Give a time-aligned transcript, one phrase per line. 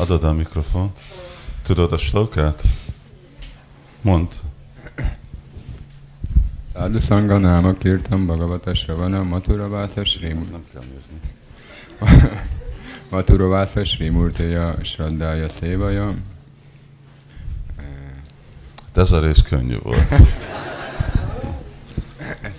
[0.00, 0.92] adod a mikrofon.
[1.62, 2.62] Tudod a slokát?
[4.00, 4.32] Mondd.
[6.72, 11.20] Sadhu Sangha Nama Kirtam Bhagavata Shravana Mathura Vasa Sri Nem kell nézni.
[13.10, 16.14] Mathura Vasa Sri Murteya Shraddhaya Sevaya
[18.92, 20.12] De ez a rész könnyű volt.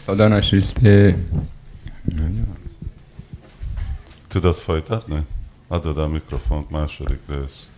[0.05, 1.17] Sadhana Shiste
[4.27, 5.25] Tudod folytatni?
[5.71, 7.69] Adod a mikrofont, második rész.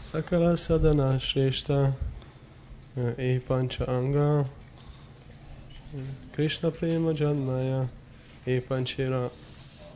[0.00, 1.96] Sakala sadhana shrestha
[3.16, 4.44] e pancha anga
[6.30, 6.70] Krishna
[8.44, 9.30] e panchira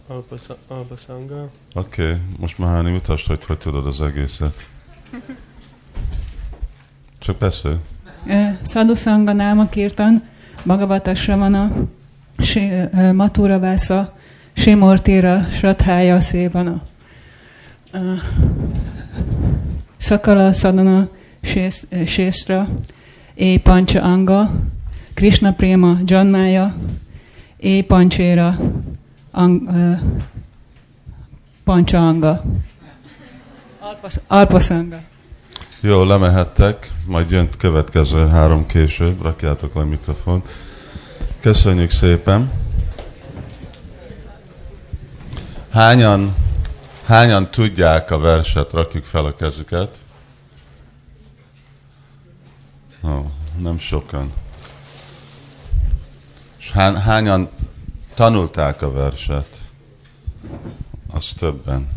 [0.09, 4.69] alpasa- alpasanga Oké, okay, most már Háni mutasd, hogy hogy tudod az egészet.
[7.19, 7.77] Csak beszélj.
[8.65, 10.29] Sadhu Sangha Náma Kirtan,
[10.65, 11.73] Bhagavata Shravana,
[12.39, 14.20] Shi- ö, Mathura Vasa,
[14.55, 15.47] Simortira.
[17.92, 18.14] Ö,
[19.98, 21.08] Sakala Sadhana
[21.42, 22.67] Shés- Shestra,
[23.34, 24.50] E Pancha Anga,
[25.14, 26.75] Krishna Prema Janmaya,
[27.61, 28.58] E Panchera,
[29.30, 29.92] ang, ö,
[31.64, 32.42] Pancha Anga.
[33.80, 35.00] Alpas, Alpasanga.
[35.80, 40.48] Jó, lemehettek, majd jön következő három később, rakjátok le a mikrofont.
[41.41, 42.50] Köszönjük szépen.
[45.73, 46.34] Hányan,
[47.05, 49.98] hányan tudják a verset, rakjuk fel a kezüket.
[53.05, 54.33] Ó, nem sokan.
[56.59, 57.48] És há, hányan
[58.14, 59.59] tanulták a verset?
[61.11, 61.89] Az többen.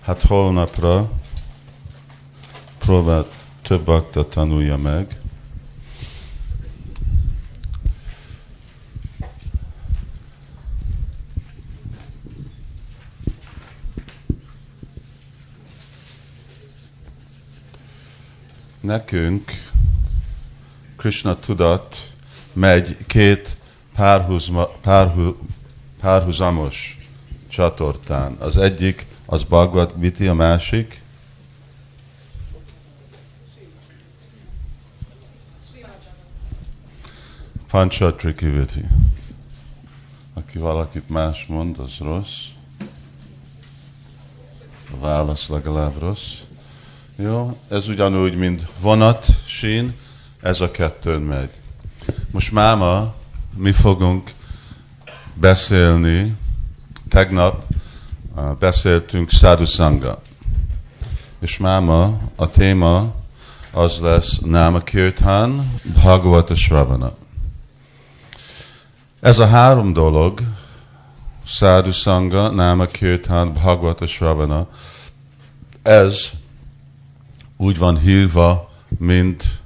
[0.00, 1.10] Hát holnapra
[2.78, 3.26] próbál
[3.62, 5.19] több akta tanulja meg.
[18.80, 19.50] Nekünk
[20.96, 22.12] Krishna tudat
[22.52, 23.56] megy két
[23.94, 25.32] párhuzma, párhu,
[26.00, 26.98] párhuzamos
[27.48, 28.36] csatortán.
[28.38, 31.00] Az egyik az Bhagavad Gita, a másik
[37.70, 38.84] Panchatrikiviti.
[40.34, 42.44] Aki valakit más mond, az rossz.
[44.92, 46.49] A válasz legalább rossz.
[47.22, 49.94] Jó, ez ugyanúgy, mint vonat, sín,
[50.40, 51.50] ez a kettőn megy.
[52.30, 53.14] Most máma
[53.56, 54.30] mi fogunk
[55.34, 56.36] beszélni,
[57.08, 57.64] tegnap
[58.58, 60.22] beszéltünk Sadhu Sangha.
[61.40, 63.14] És máma a téma
[63.72, 67.12] az lesz Nama Kirtan, Bhagavata Shravana.
[69.20, 70.40] Ez a három dolog,
[71.44, 74.66] Sadhu Sangha, Nama Kirtan, Bhagavata Shravana,
[75.82, 76.30] ez
[77.60, 79.60] úgy van hívva, mint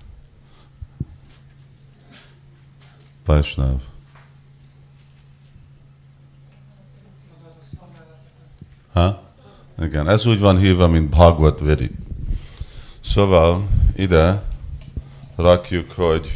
[3.25, 3.81] Vaishnav.
[8.93, 9.22] Ha?
[9.82, 11.91] Igen, ez úgy van hívva, mint Bhagavad Vedi.
[13.00, 14.43] Szóval ide
[15.37, 16.32] rakjuk, hogy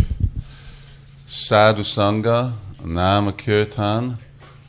[1.26, 4.18] Sadhu Sangha, Nama Kirtan,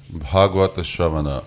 [0.07, 1.41] Bhagavata Shravana.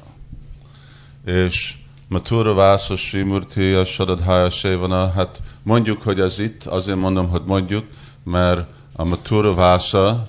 [1.24, 1.81] És
[2.12, 7.84] Mathura Vasa Srimurtiya Sadadhaya Sevana, hát mondjuk, hogy ez itt, azért mondom, hogy mondjuk,
[8.24, 10.26] mert a Mathura Vasa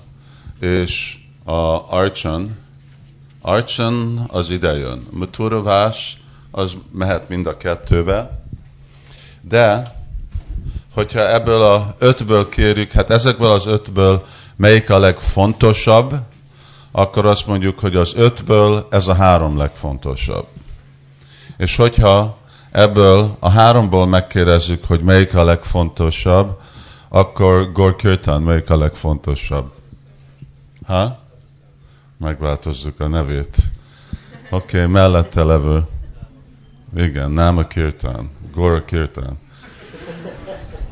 [0.60, 2.56] és a Archan,
[3.40, 5.06] Archan az ide jön.
[5.10, 6.16] Mathura Vás
[6.50, 8.42] az mehet mind a kettőbe,
[9.40, 9.94] de
[10.94, 14.24] hogyha ebből a ötből kérjük, hát ezekből az ötből
[14.56, 16.14] melyik a legfontosabb,
[16.92, 20.46] akkor azt mondjuk, hogy az ötből ez a három legfontosabb.
[21.56, 22.38] És hogyha
[22.70, 26.60] ebből a háromból megkérdezzük, hogy melyik a legfontosabb,
[27.08, 29.72] akkor Gor Kirtan melyik a legfontosabb?
[30.86, 31.18] Ha?
[32.18, 33.56] Megváltozzuk a nevét.
[34.50, 35.86] Oké, okay, mellette levő.
[36.96, 39.38] Igen, Nama Kirtan, Gora Kirtan.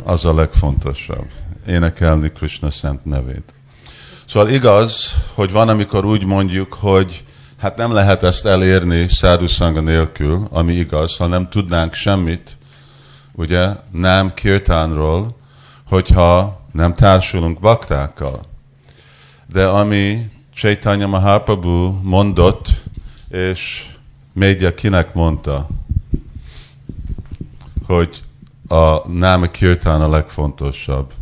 [0.03, 1.27] Az a legfontosabb.
[1.67, 3.55] Énekelni Krishna szent nevét.
[4.25, 7.25] Szóval igaz, hogy van, amikor úgy mondjuk, hogy
[7.63, 12.57] hát nem lehet ezt elérni Sadhu Sangha nélkül, ami igaz, ha nem tudnánk semmit,
[13.33, 15.37] ugye, nem kirtánról,
[15.87, 18.41] hogyha nem társulunk baktákkal.
[19.47, 22.69] De ami Chaitanya Mahaprabhu mondott,
[23.29, 23.87] és
[24.33, 25.67] média kinek mondta,
[27.87, 28.23] hogy
[28.69, 31.13] a Náma Kirtán a legfontosabb.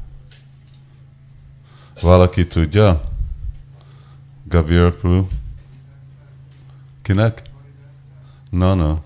[2.00, 3.00] Valaki tudja?
[4.48, 5.26] Gabir Prabhu?
[7.10, 7.42] Kinek?
[8.50, 8.98] No, no.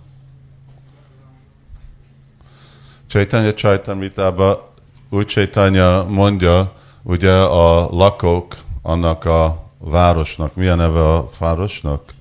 [3.07, 4.57] Chaitanya Chaitamritában
[5.09, 6.73] úgy Chaitanya mondja,
[7.03, 12.15] ugye a lakók annak a városnak, mi a neve a városnak?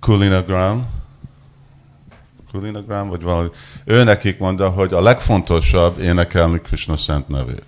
[0.00, 0.86] Kulinagram.
[2.50, 3.48] Kulinagram, vagy valami.
[3.84, 7.66] Ő nekik mondja, hogy a legfontosabb énekelni Krishna szent nevét.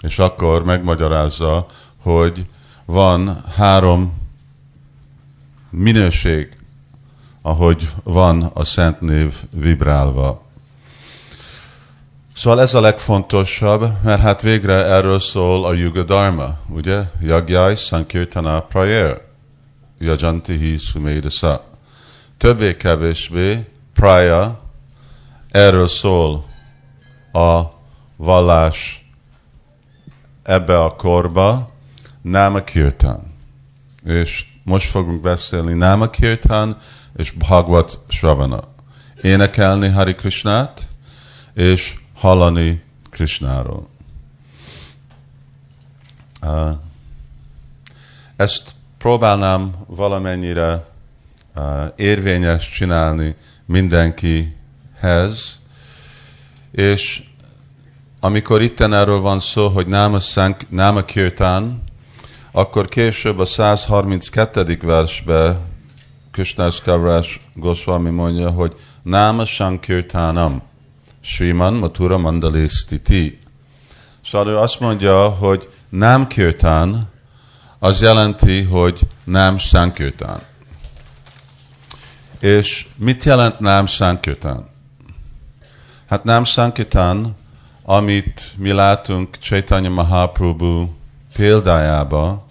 [0.00, 1.66] És akkor megmagyarázza,
[2.02, 2.46] hogy
[2.84, 4.24] van három
[5.78, 6.48] minőség,
[7.42, 10.42] ahogy van a szent név vibrálva.
[12.34, 17.02] Szóval ez a legfontosabb, mert hát végre erről szól a Yuga Dharma, ugye?
[17.20, 19.20] Yagyai Sankirtana Prayer,
[19.98, 21.64] Yajantihi Sumedasa.
[22.36, 24.60] Többé-kevésbé Praya,
[25.50, 26.44] erről szól
[27.32, 27.62] a
[28.16, 29.06] vallás
[30.42, 31.70] ebbe a korba,
[32.22, 33.34] Nama Kirtan.
[34.04, 36.76] És most fogunk beszélni Nama Kirtan
[37.16, 38.60] és Bhagavad Shravana.
[39.22, 40.86] Énekelni Hari Krishnát,
[41.54, 43.88] és hallani Krishnáról.
[46.42, 46.70] Uh,
[48.36, 50.84] ezt próbálnám valamennyire
[51.96, 55.60] érvényes csinálni mindenkihez,
[56.70, 57.22] és
[58.20, 61.84] amikor itten erről van szó, hogy Náma, Sank, Náma Kirtán,
[62.56, 64.78] akkor később a 132.
[64.82, 65.58] versbe
[66.30, 70.62] Krishnás Kavrás Goswami mondja, hogy Náma Sankirtánam.
[71.20, 73.38] Sriman Matura Mandali Stiti.
[74.24, 77.08] Szóval ő azt mondja, hogy nem kirtán,
[77.78, 80.40] az jelenti, hogy nem sankirtán.
[82.40, 84.68] És mit jelent nem sankirtán?
[86.06, 87.36] Hát nem sankirtán,
[87.82, 90.88] amit mi látunk Chaitanya Mahaprabhu
[91.34, 92.45] példájába,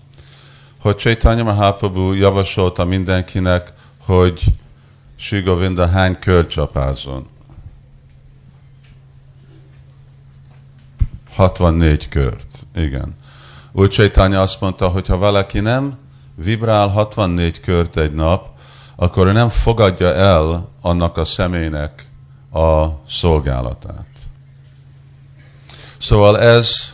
[0.85, 3.73] hogy Chaitanya Mahaprabhu javasolta mindenkinek,
[4.05, 4.43] hogy
[5.15, 7.27] Sri Govinda hány kör csapázon.
[11.33, 12.45] 64 kört.
[12.75, 13.15] Igen.
[13.71, 15.97] Úgy Csaitanya azt mondta, hogy ha valaki nem
[16.35, 18.47] vibrál 64 kört egy nap,
[18.95, 22.05] akkor ő nem fogadja el annak a személynek
[22.51, 24.07] a szolgálatát.
[25.97, 26.93] Szóval ez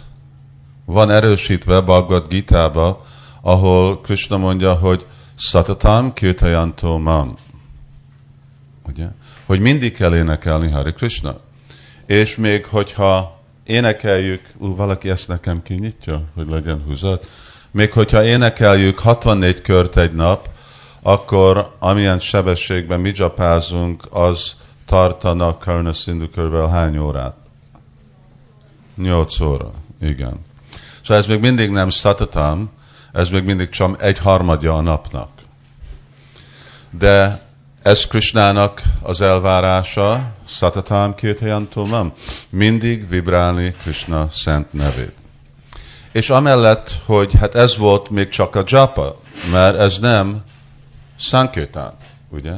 [0.86, 3.10] van erősítve Bhagavad Gita-ba,
[3.42, 5.06] ahol Krishna mondja, hogy
[5.38, 7.34] Satatam kirtayanto mam.
[8.88, 9.08] Ugye?
[9.46, 11.40] Hogy mindig kell énekelni Hari Krishna.
[12.06, 17.28] És még hogyha énekeljük, ú, valaki ezt nekem kinyitja, hogy legyen húzat.
[17.72, 20.50] Még hogyha énekeljük 64 kört egy nap,
[21.02, 24.56] akkor amilyen sebességben mi dzsapázunk, az
[24.86, 27.36] tartana Karna Sindhu körülbelül hány órát?
[28.96, 29.72] 8 óra,
[30.02, 30.40] igen.
[31.02, 32.70] Szóval ez még mindig nem szatatam,
[33.14, 35.30] ez még mindig csak egy harmadja a napnak.
[36.90, 37.42] De
[37.82, 42.14] ez Krishnának az elvárása, Satatam Kirtayantumam,
[42.50, 45.14] mindig vibrálni Krishna szent nevét.
[46.12, 49.20] És amellett, hogy hát ez volt még csak a japa,
[49.52, 50.44] mert ez nem
[51.18, 51.94] Sankirtan,
[52.30, 52.54] ugye?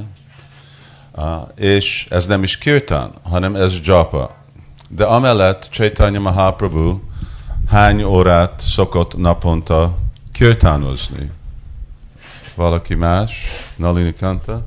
[1.56, 4.36] És ez nem is kirtan, hanem ez japa.
[4.90, 7.00] De amellett Chaitanya Mahaprabhu
[7.70, 9.98] hány órát szokott naponta
[10.34, 11.32] kirtánozni?
[12.56, 13.32] Valaki más?
[13.76, 14.64] Nalini Kanta?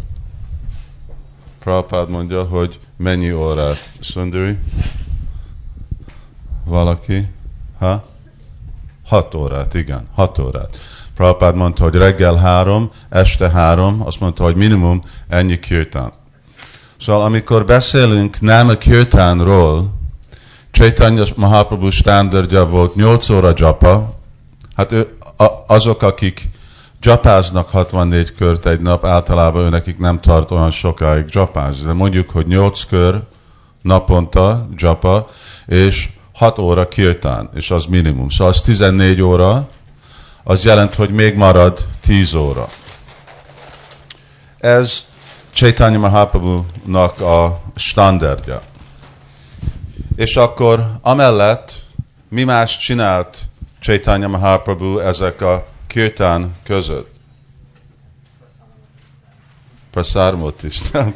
[1.59, 4.59] Prabhupád mondja, hogy mennyi órát, Sundari?
[6.65, 7.29] Valaki?
[7.79, 8.05] Ha?
[9.05, 10.77] Hat órát, igen, hat órát.
[11.15, 16.13] Prabhupád mondta, hogy reggel három, este három, azt mondta, hogy minimum ennyi kirtán.
[17.01, 19.95] Szóval amikor beszélünk nem a kirtánról,
[20.71, 24.09] Chaitanya Mahaprabhu standardja volt 8 óra japa,
[24.75, 25.16] hát ő,
[25.67, 26.49] azok, akik
[27.01, 31.87] Japáznak 64 kört egy nap, általában ő nekik nem tart olyan sokáig japázni.
[31.87, 33.23] De mondjuk, hogy 8 kör
[33.83, 35.29] naponta japa,
[35.67, 38.29] és 6 óra kirtán, és az minimum.
[38.29, 39.69] Szóval az 14 óra,
[40.45, 42.67] az jelent, hogy még marad 10 óra.
[44.59, 45.05] Ez
[45.51, 48.63] Chaitanya Mahaprabhu-nak a standardja.
[50.17, 51.73] És akkor amellett
[52.29, 53.46] mi más csinált
[53.87, 57.11] Chaitanya Mahaprabhu ezek a kirtán között.
[59.91, 61.15] Prasármot is, nem?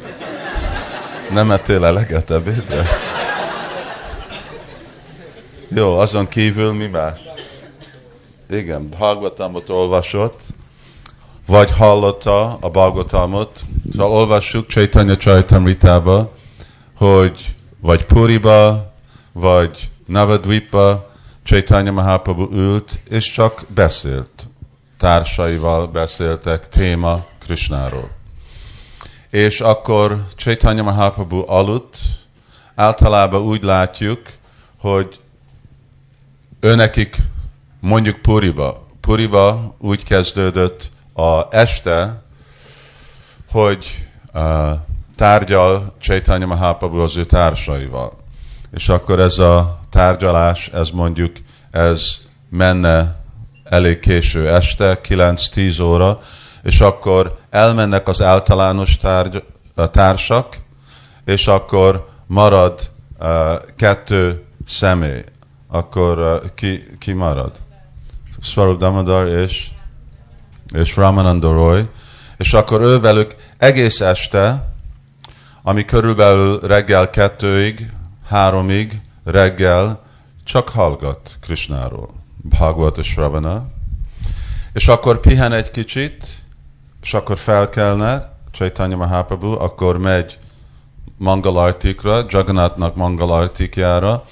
[1.31, 2.87] Nem ettél eleget ebédre?
[5.67, 7.19] Jó, azon kívül mi más?
[8.49, 10.41] Igen, Bhagavatamot olvasott,
[11.47, 13.59] vagy hallotta a Bhagavatamot.
[13.91, 16.31] Szóval olvassuk Chaitanya Chaitamritába,
[16.95, 18.91] hogy vagy Puriba,
[19.31, 21.10] vagy Navadvipa,
[21.43, 24.29] Chaitanya Mahaprabhu ült, és csak beszélt
[25.01, 28.09] társaival beszéltek téma Krishnáról.
[29.29, 31.97] és akkor Chaitanya Mahaprabhu aludt,
[32.75, 34.21] általában úgy látjuk,
[34.79, 35.19] hogy
[36.59, 37.17] őnekik
[37.79, 38.87] mondjuk Puriba.
[38.99, 42.23] Puriba úgy kezdődött a este,
[43.51, 44.71] hogy uh,
[45.15, 48.13] tárgyal Chaitanya Mahaprabhu az ő társaival.
[48.73, 51.35] És akkor ez a tárgyalás, ez mondjuk,
[51.71, 52.19] ez
[52.49, 53.15] menne
[53.63, 56.19] elég késő este, 9-10 óra,
[56.63, 59.43] és akkor elmennek az általános tárgy,
[59.91, 60.57] társak,
[61.25, 63.27] és akkor marad uh,
[63.77, 65.23] kettő személy.
[65.67, 67.51] Akkor uh, ki, ki marad?
[68.41, 69.69] Swarup Damodar és,
[70.73, 71.89] és Ramananda Roy,
[72.37, 74.73] és akkor ő velük egész este,
[75.63, 77.89] ami körülbelül reggel kettőig,
[78.29, 80.01] háromig, reggel
[80.43, 82.09] csak hallgat Krishnáról,
[82.41, 83.65] Bhagavad és Ravana,
[84.73, 86.27] és akkor pihen egy kicsit,
[87.01, 90.39] és akkor felkelne Chaitanya Mahaprabhu, akkor megy
[91.17, 94.23] Mangalartikra, Jagannathnak Mangalartikjára,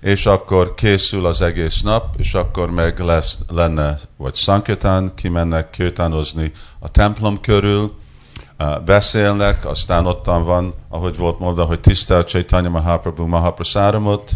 [0.00, 6.52] és akkor készül az egész nap, és akkor meg lesz, lenne, vagy Sankirtan, kimennek kirtánozni
[6.78, 7.98] a templom körül,
[8.84, 14.30] beszélnek, aztán ottan van, ahogy volt mondva, hogy tisztel Chaitanya Mahaprabhu Mahaprasáramot,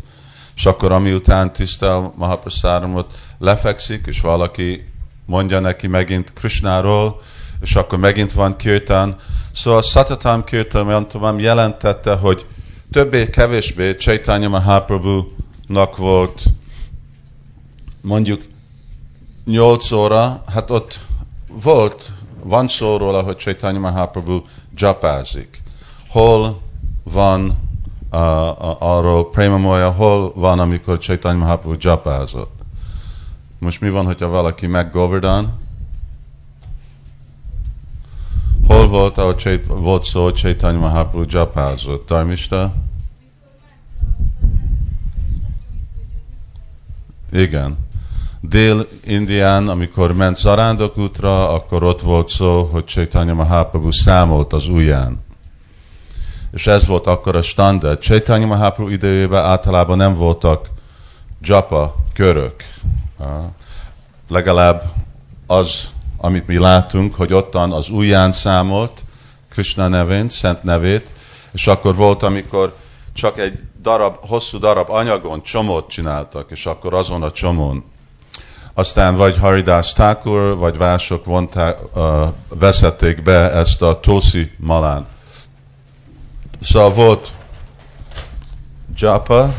[0.56, 4.84] és akkor ami után tisztel Mahaprasáramot, lefekszik, és valaki
[5.26, 7.20] mondja neki megint Krishnáról,
[7.60, 9.16] és akkor megint van kirtan.
[9.54, 12.46] Szóval Satatam Kirtan jelentette, hogy
[12.90, 16.42] többé-kevésbé Chaitanya Mahaprabhu-nak volt
[18.02, 18.42] mondjuk
[19.44, 21.00] 8 óra, hát ott
[21.62, 22.12] volt,
[22.44, 24.40] van szó róla, hogy Chaitanya Mahaprabhu
[24.76, 25.62] japázik.
[26.08, 26.60] Hol
[27.04, 27.40] van
[28.12, 32.60] uh, uh, arról Prema Moya, hol van, amikor Chaitanya Mahaprabhu japázott?
[33.58, 35.60] Most mi van, hogyha valaki meg Govardhan?
[38.66, 42.06] Hol volt, ahol Csait, volt szó, hogy Chaitanya Mahaprabhu japázott?
[42.06, 42.74] Tarmista?
[47.32, 47.90] Igen.
[48.48, 55.24] Dél-Indián, amikor ment Zarándok útra, akkor ott volt szó, hogy Chaitanya Mahaprabhu számolt az ujján.
[56.52, 58.00] És ez volt akkor a standard.
[58.00, 60.70] Chaitanya Mahaprabhu idejében általában nem voltak
[61.42, 62.54] japa körök.
[64.28, 64.82] Legalább
[65.46, 69.00] az, amit mi látunk, hogy ottan az ujján számolt
[69.50, 71.12] Krishna nevén, szent nevét,
[71.52, 72.76] és akkor volt, amikor
[73.14, 77.84] csak egy darab, hosszú darab anyagon csomót csináltak, és akkor azon a csomón.
[78.74, 85.06] Aztán vagy Haridas Thakur, vagy vások vonták, uh, veszették be ezt a Tosi malán.
[86.60, 87.30] Szóval volt
[88.96, 89.54] Japa,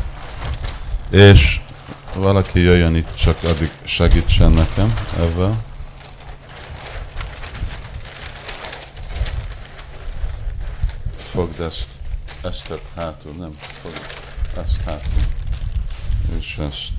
[1.10, 1.60] és
[2.14, 5.62] valaki jöjjön itt, csak addig segítsen nekem ebben.
[11.16, 11.86] Fogd ezt,
[12.42, 14.00] ezt hátul, nem, fogd
[14.64, 15.22] ezt hátul.
[16.38, 16.93] És ezt.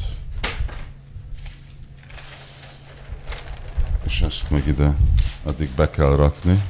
[4.05, 4.95] És ezt meg ide,
[5.43, 6.63] addig be kell rakni.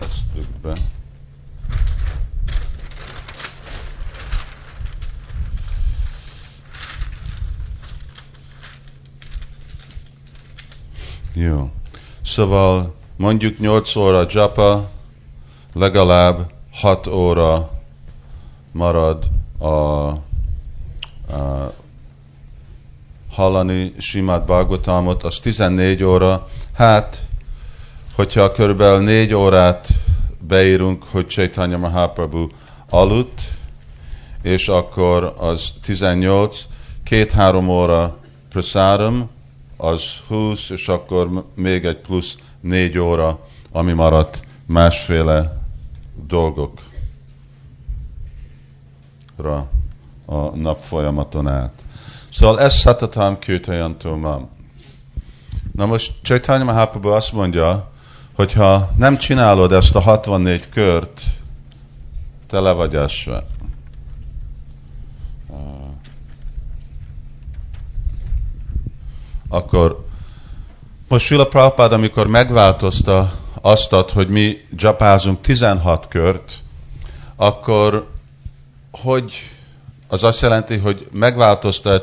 [0.00, 0.72] Ezt be.
[11.32, 11.70] Jó.
[12.24, 14.90] Szóval mondjuk 8 óra japa,
[15.72, 17.70] legalább 6 óra
[18.72, 20.20] marad a, a
[23.32, 26.48] hallani Simát Bhagavatamot, az 14 óra.
[26.72, 27.26] Hát,
[28.14, 29.88] hogyha körülbelül 4 órát
[30.40, 32.46] beírunk, hogy Chaitanya Mahaprabhu
[32.90, 33.42] aludt,
[34.42, 36.66] és akkor az 18,
[37.04, 38.16] két-három óra
[38.48, 39.28] prasáram,
[39.76, 43.38] az 20, és akkor még egy plusz 4 óra,
[43.72, 45.60] ami maradt másféle
[46.26, 46.86] dolgokra
[50.26, 51.82] a nap folyamaton át.
[52.34, 54.48] Szóval ez Satatam Kirtayantumam.
[55.72, 57.90] Na most Chaitanya Mahaprabhu azt mondja,
[58.32, 61.20] hogyha nem csinálod ezt a 64 kört,
[62.46, 63.44] tele vagy esve.
[69.52, 70.04] akkor
[71.08, 76.54] most Sula Prabhupád, amikor megváltozta azt, hogy mi japázunk 16 kört,
[77.36, 78.10] akkor
[78.90, 79.32] hogy
[80.08, 82.00] az azt jelenti, hogy megváltozta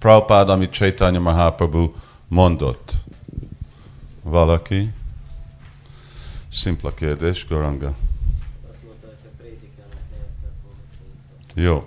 [0.00, 1.92] Prabhupád, amit Chaitanya Mahaprabhu
[2.28, 2.92] mondott.
[4.22, 4.90] Valaki?
[6.52, 7.92] Szimpla kérdés, Goranga.
[11.54, 11.84] Jó.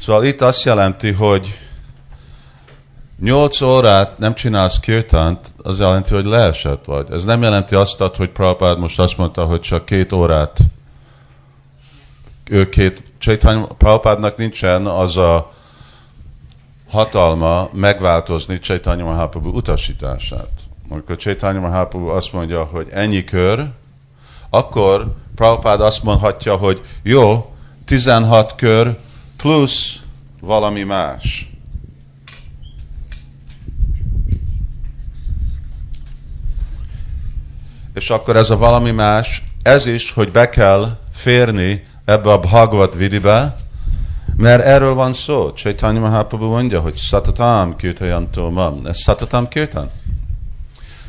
[0.00, 1.58] Szóval itt azt jelenti, hogy
[3.20, 7.10] nyolc órát nem csinálsz kirtant, az jelenti, hogy leesett vagy.
[7.10, 10.58] Ez nem jelenti azt, hogy Prabhupád most azt mondta, hogy csak két órát
[12.48, 15.52] ő két, Chaitanya Prabhupádnak nincsen az a
[16.88, 20.50] hatalma megváltozni Chaitanya Mahaprabhu utasítását.
[20.88, 23.66] Amikor Chaitanya Mahaprabhu azt mondja, hogy ennyi kör,
[24.50, 27.54] akkor Prabhupád azt mondhatja, hogy jó,
[27.84, 28.98] 16 kör
[29.36, 29.96] plusz
[30.40, 31.50] valami más.
[37.94, 42.96] És akkor ez a valami más, ez is, hogy be kell férni ebbe a Bhagavad
[42.96, 43.56] Vidibe,
[44.38, 45.52] mert erről van szó.
[45.52, 48.80] Chaitanya Mahaprabhu mondja, hogy satatam kirtayanto mam.
[48.84, 49.90] Ez satatam kirtan.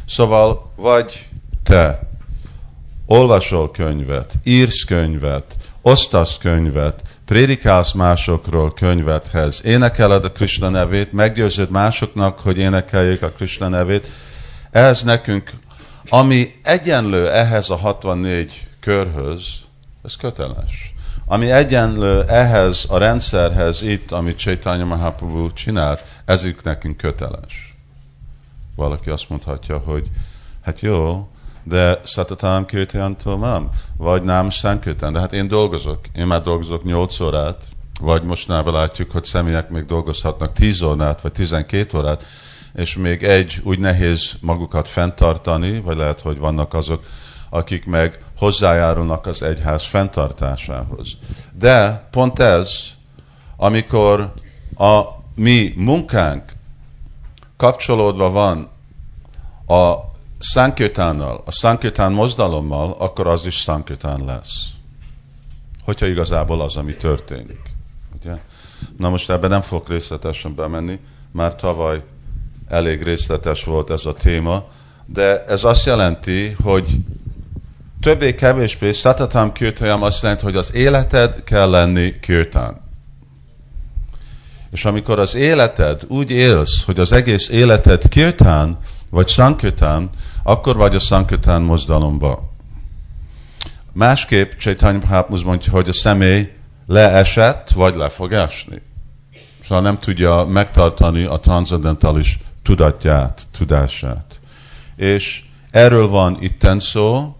[0.07, 1.27] Szóval vagy
[1.63, 2.09] te
[3.05, 12.39] olvasol könyvet, írsz könyvet, osztasz könyvet, prédikálsz másokról könyvethez, énekeled a Krishna nevét, meggyőzöd másoknak,
[12.39, 14.07] hogy énekeljék a Krishna nevét,
[14.71, 15.51] ez nekünk,
[16.09, 19.43] ami egyenlő ehhez a 64 körhöz,
[20.03, 20.88] ez köteles.
[21.31, 27.77] Ami egyenlő ehhez a rendszerhez itt, amit Chaitanya Mahaprabhu csinált, ezük nekünk köteles.
[28.75, 30.07] Valaki azt mondhatja, hogy
[30.61, 31.27] hát jó,
[31.63, 37.19] de Satatam Kirtyanto nem, vagy nem Sankirtan, de hát én dolgozok, én már dolgozok 8
[37.19, 37.63] órát,
[37.99, 42.25] vagy mostanában látjuk, hogy személyek még dolgozhatnak 10 órát, vagy 12 órát,
[42.75, 47.03] és még egy úgy nehéz magukat fenntartani, vagy lehet, hogy vannak azok,
[47.49, 51.17] akik meg hozzájárulnak az egyház fenntartásához.
[51.57, 52.71] De pont ez,
[53.57, 54.33] amikor
[54.77, 55.01] a
[55.35, 56.51] mi munkánk
[57.57, 58.69] kapcsolódva van
[59.67, 60.07] a
[60.39, 64.67] Sankirtánnal, a Sankirtán mozdalommal, akkor az is Sankirtán lesz.
[65.83, 67.61] Hogyha igazából az, ami történik.
[68.19, 68.37] Ugye?
[68.97, 70.99] Na most ebben nem fogok részletesen bemenni,
[71.31, 72.03] már tavaly
[72.67, 74.63] elég részletes volt ez a téma,
[75.05, 76.99] de ez azt jelenti, hogy
[78.01, 82.81] többé-kevésbé szatatam kirtayam azt jelenti, hogy az életed kell lenni kirtán.
[84.71, 88.77] És amikor az életed úgy élsz, hogy az egész életed kirtán,
[89.09, 90.09] vagy sankirtán,
[90.43, 92.53] akkor vagy a sankirtán mozdalomba.
[93.93, 96.51] Másképp Chaitanya Mahaprabhu mondja, hogy a személy
[96.87, 98.81] leesett, vagy le fog esni.
[99.63, 104.39] Szóval nem tudja megtartani a transzendentális tudatját, tudását.
[104.95, 107.35] És erről van itten szó,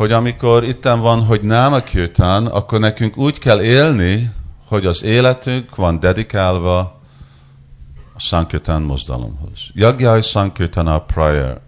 [0.00, 4.32] hogy amikor itten van, hogy nem a kirtán, akkor nekünk úgy kell élni,
[4.66, 6.78] hogy az életünk van dedikálva
[8.14, 9.60] a Sankirtan mozdalomhoz.
[9.74, 11.60] Jagjai Sankirtan a prayer.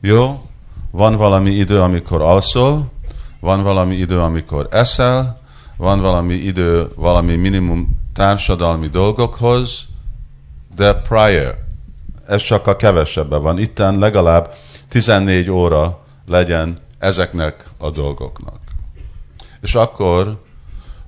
[0.00, 0.48] Jó?
[0.90, 2.92] Van valami idő, amikor alszol,
[3.40, 5.40] van valami idő, amikor eszel,
[5.76, 9.84] van valami idő, valami minimum társadalmi dolgokhoz,
[10.76, 11.58] de prior,
[12.26, 13.58] ez csak a kevesebben van.
[13.58, 14.54] Itten legalább
[14.88, 18.58] 14 óra legyen ezeknek a dolgoknak.
[19.60, 20.42] És akkor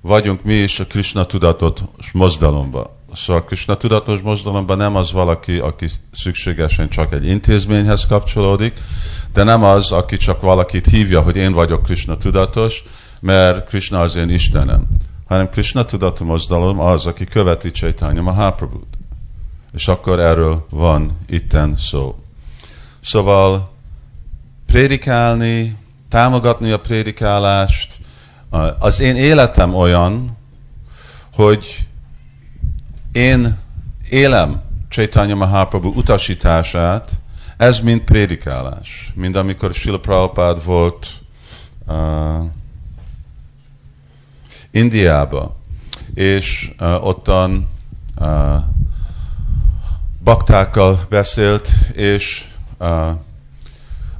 [0.01, 2.97] vagyunk mi is a Krishna tudatos mozdalomba.
[3.15, 8.81] Szóval a Krishna tudatos mozdalomban nem az valaki, aki szükségesen csak egy intézményhez kapcsolódik,
[9.33, 12.83] de nem az, aki csak valakit hívja, hogy én vagyok Krishna tudatos,
[13.21, 14.87] mert Krishna az én Istenem,
[15.27, 18.99] hanem Krishna tudatos mozdalom az, aki követi Chaitanya Mahaprabhut.
[19.73, 22.19] És akkor erről van itten szó.
[23.01, 23.71] Szóval
[24.73, 25.77] prédikálni,
[26.09, 27.99] támogatni a prédikálást.
[28.79, 30.37] Az én életem olyan,
[31.33, 31.87] hogy
[33.13, 33.59] én
[34.09, 37.11] élem Chaitanya Mahaprabhu utasítását,
[37.57, 39.13] ez mind prédikálás.
[39.15, 41.09] Mind amikor Srila Prabhupád volt
[41.87, 42.45] uh,
[44.71, 45.57] Indiába,
[46.15, 47.69] és uh, ottan
[48.21, 48.57] uh,
[50.25, 52.45] baktákkal beszélt, és
[52.79, 53.11] uh,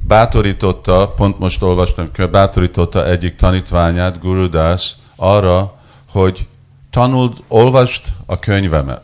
[0.07, 5.73] bátorította, pont most olvastam, bátorította egyik tanítványát, Guru Das, arra,
[6.11, 6.47] hogy
[6.89, 9.03] tanuld, olvast a könyvemet.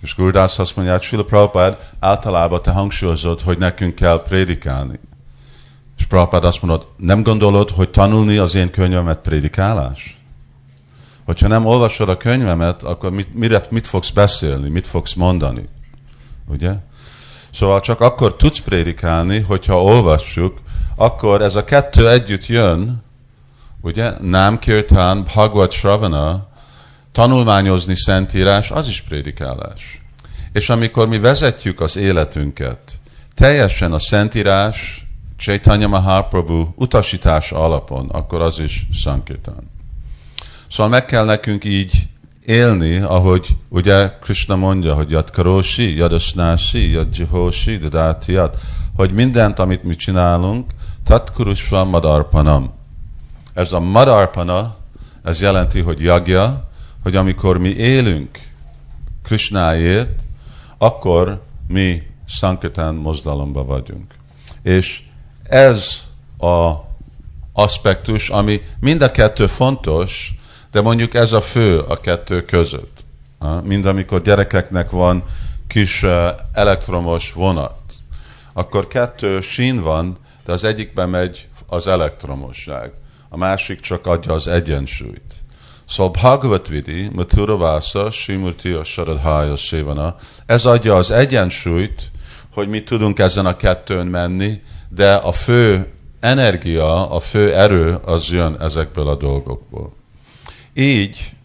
[0.00, 4.98] És Guru Das azt mondja, hogy Srila Prabhupád általában te hangsúlyozod, hogy nekünk kell prédikálni.
[5.98, 10.16] És Prabhupád azt mondod, nem gondolod, hogy tanulni az én könyvemet prédikálás?
[11.24, 15.68] Hogyha nem olvasod a könyvemet, akkor mit, mire, mit fogsz beszélni, mit fogsz mondani?
[16.46, 16.74] Ugye?
[17.54, 20.58] Szóval csak akkor tudsz prédikálni, hogyha olvassuk,
[20.96, 23.02] akkor ez a kettő együtt jön,
[23.80, 24.12] ugye?
[24.20, 26.48] Nem kirtán, Bhagavad Shravana,
[27.12, 30.02] tanulmányozni Szentírás, az is prédikálás.
[30.52, 32.78] És amikor mi vezetjük az életünket,
[33.34, 39.70] teljesen a Szentírás, Chaitanya Mahaprabhu utasítása alapon, akkor az is Sankirtan.
[40.70, 41.92] Szóval meg kell nekünk így
[42.44, 45.10] élni, ahogy ugye Krishna mondja, hogy
[45.76, 48.58] Yadasnási, Yad Jihoshi, Dadátiyat,
[48.96, 50.70] hogy mindent, amit mi csinálunk,
[51.04, 52.72] Tatkurusva Madarpanam.
[53.54, 54.76] Ez a Madarpana,
[55.24, 56.68] ez jelenti, hogy jagja,
[57.02, 58.38] hogy amikor mi élünk
[59.22, 60.20] Krishnáért,
[60.78, 64.14] akkor mi Sankirtan mozdalomba vagyunk.
[64.62, 65.02] És
[65.42, 66.00] ez
[66.38, 66.72] a
[67.52, 70.34] aspektus, ami mind a kettő fontos,
[70.72, 73.04] de mondjuk ez a fő a kettő között.
[73.62, 75.24] Mind amikor gyerekeknek van
[75.66, 76.04] kis
[76.52, 77.80] elektromos vonat,
[78.52, 82.92] akkor kettő sín van, de az egyikben megy az elektromosság,
[83.28, 85.34] a másik csak adja az egyensúlyt.
[85.88, 92.10] Szóval Bhagavat Vidi, Mathura Vasa, Simurti a Saradhaya Sévana, ez adja az egyensúlyt,
[92.54, 98.28] hogy mi tudunk ezen a kettőn menni, de a fő energia, a fő erő az
[98.28, 100.00] jön ezekből a dolgokból.
[100.74, 101.36] Így,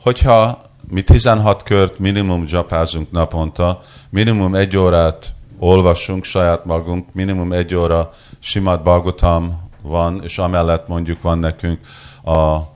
[0.00, 7.74] hogyha mi 16 kört minimum japázunk naponta, minimum egy órát olvasunk saját magunk, minimum egy
[7.74, 11.78] óra simat Bhagavatam van, és amellett mondjuk van nekünk
[12.22, 12.66] a, a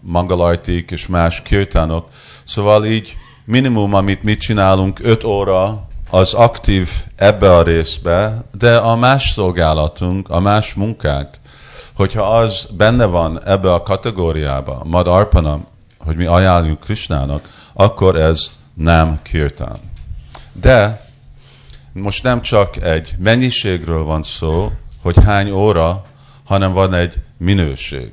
[0.00, 2.08] mangalartik és más kirtánok.
[2.44, 8.96] Szóval így minimum, amit mi csinálunk, 5 óra az aktív ebbe a részbe, de a
[8.96, 11.40] más szolgálatunk, a más munkák,
[11.94, 15.60] hogyha az benne van ebbe a kategóriába, mad arpana,
[15.98, 19.78] hogy mi ajánljuk Krisnának, akkor ez nem kirtán.
[20.52, 21.06] De
[21.92, 26.04] most nem csak egy mennyiségről van szó, hogy hány óra,
[26.44, 28.12] hanem van egy minőség.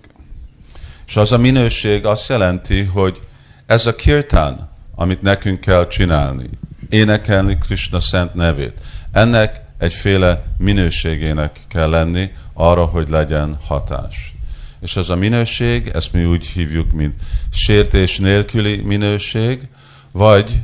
[1.07, 3.21] És az a minőség azt jelenti, hogy
[3.65, 6.49] ez a kirtán, amit nekünk kell csinálni,
[6.89, 8.73] énekelni Krishna szent nevét,
[9.11, 14.33] ennek egyféle minőségének kell lenni arra, hogy legyen hatás.
[14.79, 17.15] És az a minőség, ezt mi úgy hívjuk, mint
[17.51, 19.67] sértés nélküli minőség,
[20.11, 20.61] vagy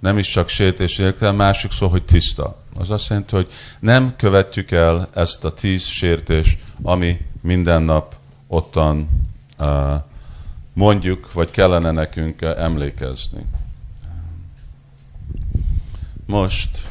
[0.00, 2.62] nem is csak sértés nélkül, másik szó, hogy tiszta.
[2.76, 3.50] Az azt jelenti, hogy
[3.80, 8.14] nem követjük el ezt a tíz sértés, ami minden nap
[8.46, 9.08] ottan
[10.72, 13.44] mondjuk, vagy kellene nekünk emlékezni.
[16.26, 16.83] Most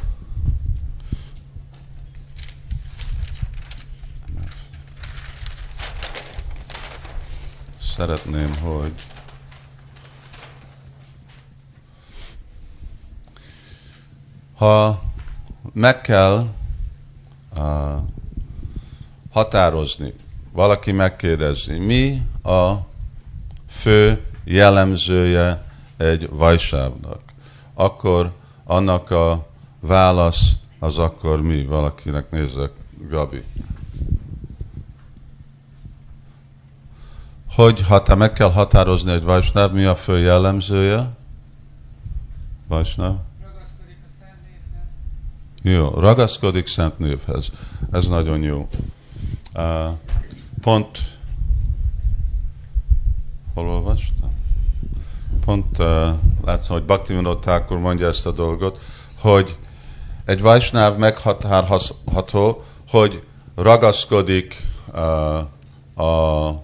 [7.95, 8.93] szeretném, hogy
[14.55, 15.01] ha
[15.73, 16.47] meg kell
[17.55, 18.01] uh,
[19.31, 20.13] határozni,
[20.51, 22.73] valaki megkérdezi, mi a
[23.67, 25.63] fő jellemzője
[25.97, 27.21] egy vajsávnak,
[27.73, 28.31] akkor
[28.63, 29.47] annak a
[29.79, 31.65] válasz az akkor mi?
[31.65, 32.71] Valakinek nézzek,
[33.09, 33.43] Gabi.
[37.55, 41.09] Hogy ha te meg kell határozni egy vajsnáv, mi a fő jellemzője?
[42.67, 43.15] Vajsnáv?
[43.41, 44.89] Ragaszkodik szent névhez.
[45.61, 47.49] Jó, ragaszkodik szent névhez.
[47.91, 48.67] Ez nagyon jó.
[49.55, 49.89] Uh,
[50.61, 50.99] pont
[53.53, 54.31] hol olvastam?
[55.45, 56.07] Pont uh,
[56.45, 58.79] látszom, hogy Bhaktivinoda Thakur mondja ezt a dolgot,
[59.19, 59.57] hogy
[60.25, 63.23] egy vajsnáv meghatározható, hogy
[63.55, 64.55] ragaszkodik
[64.93, 66.63] uh, a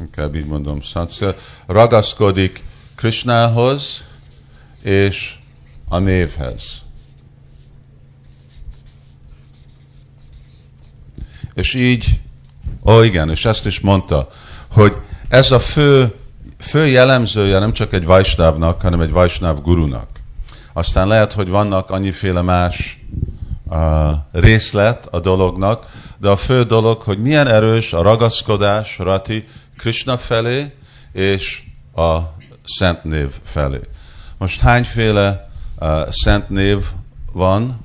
[0.00, 1.36] inkább így mondom, szanszél,
[1.66, 2.62] ragaszkodik
[2.94, 4.04] Krishnához
[4.82, 5.34] és
[5.88, 6.62] a névhez.
[11.54, 12.20] És így,
[12.84, 14.28] ó igen, és ezt is mondta,
[14.70, 14.96] hogy
[15.28, 16.14] ez a fő,
[16.58, 20.08] fő jellemzője nem csak egy vajsnávnak, hanem egy vajsnáv gurunak.
[20.72, 23.00] Aztán lehet, hogy vannak annyiféle más
[23.64, 23.78] uh,
[24.32, 25.86] részlet a dolognak,
[26.18, 29.44] de a fő dolog, hogy milyen erős a ragaszkodás, rati,
[29.80, 30.74] Krishna felé
[31.12, 31.62] és
[31.94, 32.18] a
[32.64, 33.80] szent név felé.
[34.38, 36.84] Most hányféle uh, szent név
[37.32, 37.84] van?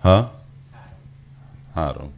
[0.00, 0.42] Ha?
[1.74, 2.14] Három.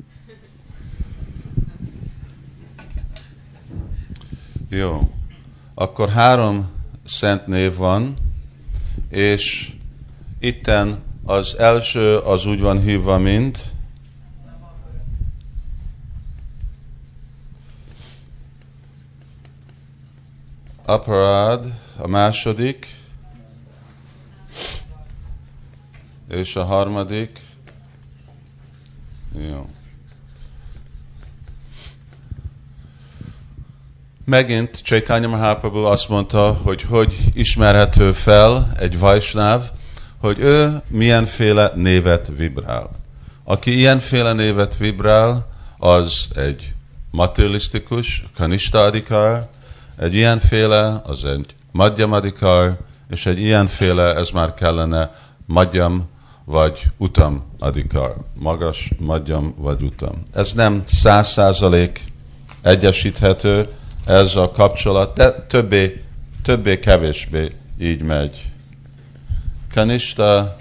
[4.68, 5.10] Jó.
[5.74, 6.70] Akkor három
[7.04, 8.14] szent név van,
[9.08, 9.72] és
[10.38, 13.78] itten az első az úgy van hívva, mint
[20.90, 21.64] aparád,
[21.96, 22.86] a második,
[26.28, 27.40] és a harmadik.
[29.48, 29.66] Jó.
[34.24, 39.70] Megint Chaitanya Mahaprabhu azt mondta, hogy hogy ismerhető fel egy vajsnáv,
[40.20, 42.90] hogy ő milyenféle névet vibrál.
[43.44, 45.48] Aki ilyenféle névet vibrál,
[45.78, 46.74] az egy
[47.10, 49.48] materialisztikus, kanista adikar,
[50.00, 52.78] egy ilyenféle, az egy madhyam adikar,
[53.10, 55.14] és egy ilyenféle, ez már kellene
[55.46, 56.08] madhyam
[56.44, 58.16] vagy utam adikar.
[58.34, 60.22] Magas, madhyam vagy utam.
[60.32, 62.04] Ez nem száz százalék
[62.62, 63.68] egyesíthető,
[64.06, 66.04] ez a kapcsolat, de többé,
[66.42, 68.52] többé kevésbé így megy.
[69.74, 70.56] Kanista,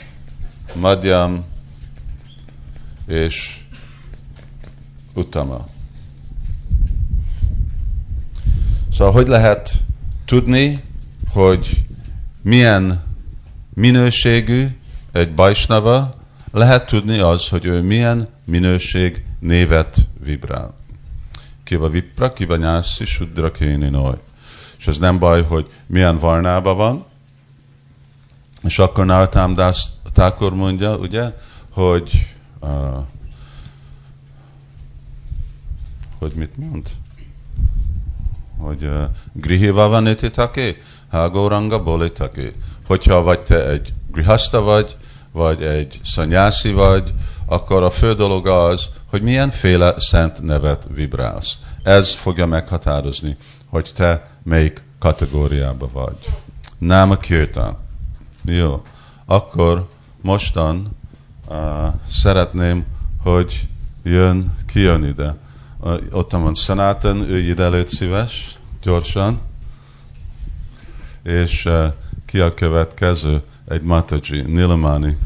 [0.74, 1.46] madhyam
[3.08, 3.60] és
[5.14, 5.68] utama.
[9.00, 9.84] Szóval hogy lehet
[10.26, 10.84] tudni,
[11.32, 11.86] hogy
[12.42, 13.04] milyen
[13.74, 14.68] minőségű
[15.12, 16.16] egy bajsnava,
[16.52, 20.74] lehet tudni az, hogy ő milyen minőség névet vibrál.
[21.64, 24.18] Kiva vipra, kiva nyászi, sudra kéni noy.
[24.78, 27.06] És ez nem baj, hogy milyen varnába van,
[28.64, 31.34] és akkor Naratam Das Thakur mondja, ugye,
[31.70, 33.04] hogy uh,
[36.18, 36.90] hogy mit mond?
[38.60, 40.76] Hogy uh, grihiva van ititake,
[41.12, 42.52] hágóranga bolitake.
[42.88, 44.96] Hogyha vagy te egy grihasta vagy,
[45.32, 47.14] vagy egy szanyászi vagy,
[47.46, 51.58] akkor a fő dolog az, hogy milyen féle szent nevet vibrálsz.
[51.84, 56.18] Ez fogja meghatározni, hogy te melyik kategóriába vagy.
[56.78, 57.78] Nem a kirtan.
[58.46, 58.84] Jó.
[59.26, 59.88] Akkor
[60.22, 60.98] mostan
[61.48, 61.58] uh,
[62.12, 62.86] szeretném,
[63.24, 63.68] hogy
[64.04, 65.36] jön, ki jön ide.
[66.12, 69.40] Ott van Sanatan, ő ide előtt szíves, gyorsan.
[71.24, 71.94] És uh,
[72.26, 73.42] ki a következő?
[73.68, 75.18] Egy Mataji, Nilamani.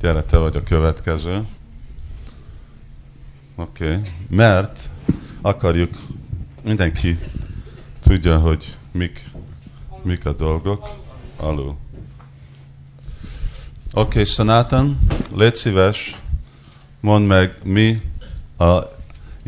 [0.00, 1.46] Gyere, te vagy a következő.
[3.54, 3.84] Oké.
[3.84, 4.10] Okay.
[4.30, 4.90] Mert
[5.40, 5.90] akarjuk,
[6.62, 7.18] mindenki
[8.00, 9.30] tudja, hogy mik,
[10.02, 10.88] mik a dolgok.
[11.36, 11.76] Alul.
[13.92, 14.98] Oké, okay, Sanatan,
[15.34, 16.20] légy szíves,
[17.00, 18.02] mondd meg, mi
[18.58, 18.96] a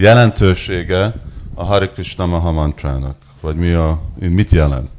[0.00, 1.14] jelentősége
[1.54, 4.90] a Hare Krishna Maha mantrának, vagy mi a, mit jelent?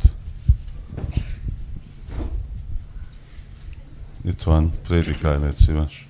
[4.25, 6.07] Itt van, prédikálj, légy szíves.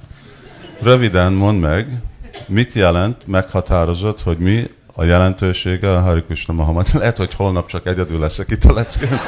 [0.82, 2.02] Röviden mondd meg,
[2.48, 6.88] mit jelent, meghatározott, hogy mi a jelentősége a Hare Krishna Mahamad.
[6.94, 9.20] Lehet, hogy holnap csak egyedül leszek itt a leckén.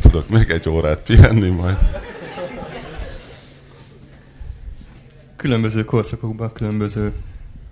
[0.00, 1.76] Tudok még egy órát pihenni majd.
[5.36, 7.12] Különböző korszakokban különböző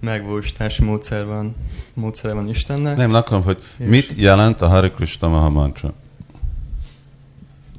[0.00, 1.54] megvalósítási módszer van,
[1.94, 2.96] módszere van Istennek.
[2.96, 5.92] Nem, akarom, hogy mit jelent a Hare Krishna Mahamantra?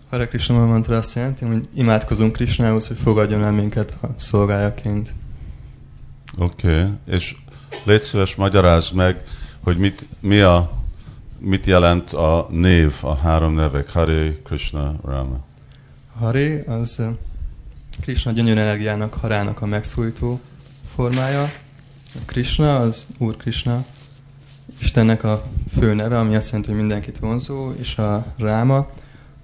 [0.10, 5.13] Hare Krishna mantra azt jelenti, hogy imádkozunk Krishnához, hogy fogadjon el minket a szolgájaként.
[6.38, 6.89] Oké, okay.
[7.08, 7.36] és
[7.84, 9.24] légy szíves, magyarázd meg,
[9.63, 10.71] hogy mit, mi a,
[11.39, 15.39] mit jelent a név, a három nevek, Hare, Krishna, Rama.
[16.19, 17.02] Hare az
[18.01, 20.39] Krishna gyönyör energiának, harának a megszólító
[20.86, 21.43] formája.
[22.13, 23.86] A Krishna az Úr Krishna,
[24.79, 28.89] Istennek a fő neve, ami azt jelenti, hogy mindenkit vonzó, és a Ráma,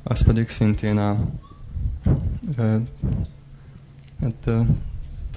[0.03, 1.09] az pedig szintén a,
[2.57, 2.61] a
[4.21, 4.65] hát a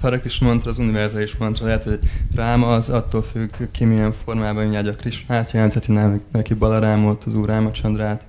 [0.01, 1.99] Hare Krishna mantra az univerzális mantra, lehet, hogy
[2.35, 5.91] Ráma az attól függ, ki milyen formában imádja Krishnát, jelentheti
[6.31, 8.25] neki Balarámot, az Úr Rámacsandrát,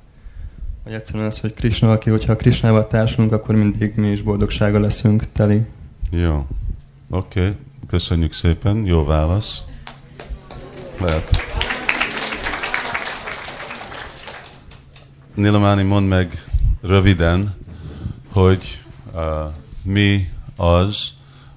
[0.86, 5.32] vagy egyszerűen az, hogy Krishna, aki, hogyha Krishnával társulunk, akkor mindig mi is boldogsága leszünk
[5.32, 5.62] teli.
[6.10, 6.46] Jó.
[7.10, 7.40] Oké.
[7.40, 7.52] Okay.
[7.86, 8.84] Köszönjük szépen.
[8.84, 9.64] Jó válasz.
[11.00, 11.30] Lehet.
[15.34, 16.44] Nilamani, mondd meg
[16.82, 17.52] röviden,
[18.32, 19.22] hogy uh,
[19.82, 21.12] mi az,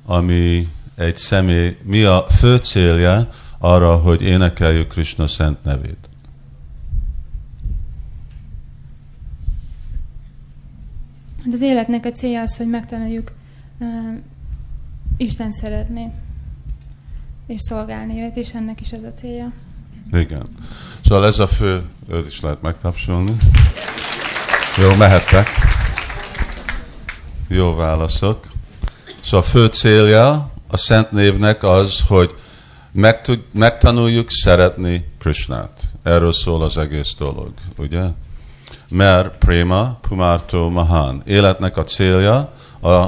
[0.06, 6.09] ami egy személy, mi a fő célja arra, hogy énekeljük Krishna szent nevét.
[11.50, 13.32] Hát az életnek a célja az, hogy megtanuljuk
[13.80, 13.88] uh,
[15.18, 16.12] Isten szeretni,
[17.48, 19.52] és szolgálni őt, és ennek is ez a célja.
[20.12, 20.48] Igen.
[21.06, 23.32] Szóval ez a fő, őt is lehet megtapsolni.
[24.78, 25.48] Jó, mehettek.
[27.48, 28.48] Jó válaszok.
[29.24, 32.36] Szóval a fő célja a szent névnek az, hogy
[33.54, 35.82] megtanuljuk szeretni Krishnát.
[36.04, 38.04] Erről szól az egész dolog, ugye?
[38.90, 41.22] Mert prema pumarto mahan.
[41.26, 43.06] Életnek a célja a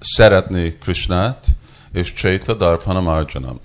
[0.00, 1.46] szeretni Krishnát,
[1.92, 3.60] és Chaita Darpanam Arjanam.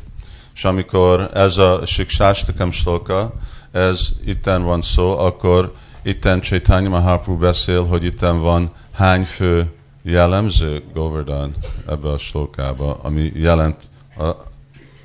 [0.55, 3.33] És amikor ez a Siksástakam sloka,
[3.71, 10.83] ez itten van szó, akkor itten Chaitanya Mahaprabhu beszél, hogy itten van hány fő jellemző
[10.93, 11.55] Govardhan
[11.87, 14.35] ebbe a slokába, ami jelent a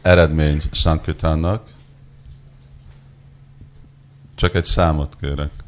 [0.03, 1.63] eredmény Sankritának.
[4.35, 5.62] Csak egy számot kérek.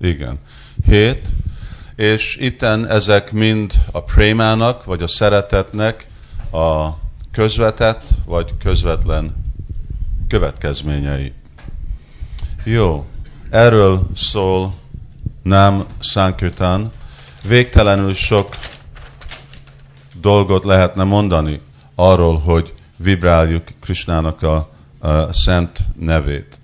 [0.00, 0.38] Igen.
[0.86, 1.28] Hét.
[1.96, 6.06] És itten ezek mind a prémának, vagy a szeretetnek
[6.52, 6.88] a
[7.32, 9.34] közvetett, vagy közvetlen
[10.28, 11.32] következményei.
[12.64, 13.06] Jó,
[13.50, 14.74] erről szól
[15.42, 16.90] nem Sankirtan.
[17.44, 18.56] Végtelenül sok
[20.20, 21.60] dolgot lehetne mondani
[21.94, 26.60] arról, hogy vibráljuk Krisnának a, a szent nevét.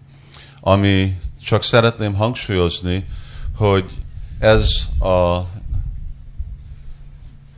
[0.60, 3.04] Ami csak szeretném hangsúlyozni,
[3.56, 3.90] hogy
[4.38, 5.40] ez a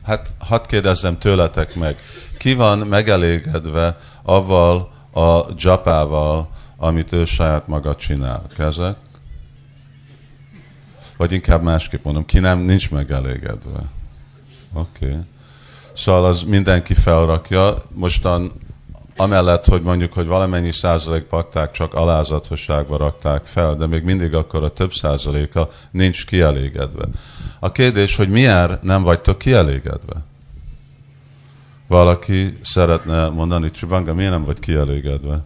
[0.03, 1.95] hát hadd kérdezzem tőletek meg,
[2.37, 8.43] ki van megelégedve avval a japával, amit ő saját maga csinál?
[8.55, 8.95] Kezek?
[11.17, 13.79] Vagy inkább másképp mondom, ki nem, nincs megelégedve.
[14.73, 15.05] Oké.
[15.05, 15.19] Okay.
[15.93, 17.83] Szóval az mindenki felrakja.
[17.93, 18.51] Mostan
[19.17, 24.63] amellett, hogy mondjuk, hogy valamennyi százalék pakták csak alázatosságba rakták fel, de még mindig akkor
[24.63, 27.05] a több százaléka nincs kielégedve.
[27.59, 30.23] A kérdés, hogy miért nem vagytok kielégedve?
[31.87, 35.43] Valaki szeretne mondani, Csubanga, miért nem vagy kielégedve?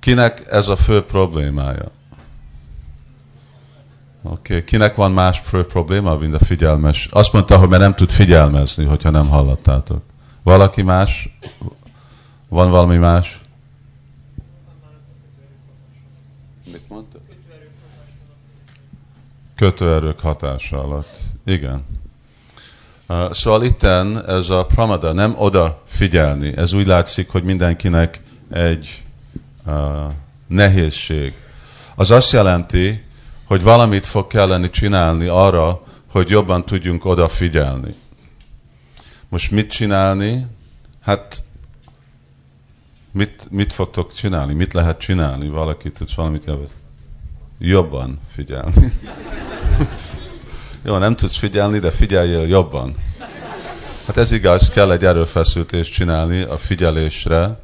[0.00, 1.90] Kinek ez a fő problémája?
[4.22, 4.64] Oké, okay.
[4.64, 7.08] kinek van más probléma, mint a figyelmes?
[7.10, 10.02] Azt mondta, hogy mert nem tud figyelmezni, hogyha nem hallottátok.
[10.42, 11.38] Valaki más?
[12.48, 13.40] Van valami más?
[16.64, 17.18] Mit mondta?
[19.56, 21.18] Kötőerők hatása alatt.
[21.44, 21.84] Igen.
[23.08, 26.56] Uh, szóval itten ez a pramada, nem oda figyelni.
[26.56, 29.04] Ez úgy látszik, hogy mindenkinek egy
[29.66, 29.74] uh,
[30.46, 31.34] nehézség.
[31.94, 33.04] Az azt jelenti,
[33.50, 37.94] hogy valamit fog kelleni csinálni arra, hogy jobban tudjunk odafigyelni.
[39.28, 40.46] Most mit csinálni?
[41.02, 41.44] Hát
[43.12, 44.54] mit, mit fogtok csinálni?
[44.54, 45.48] Mit lehet csinálni?
[45.48, 46.70] Valaki tudsz valamit javít?
[47.58, 48.92] Jobban figyelni.
[50.86, 52.94] Jó, nem tudsz figyelni, de figyeljél jobban.
[54.06, 57.60] Hát ez igaz, kell egy erőfeszültést csinálni a figyelésre.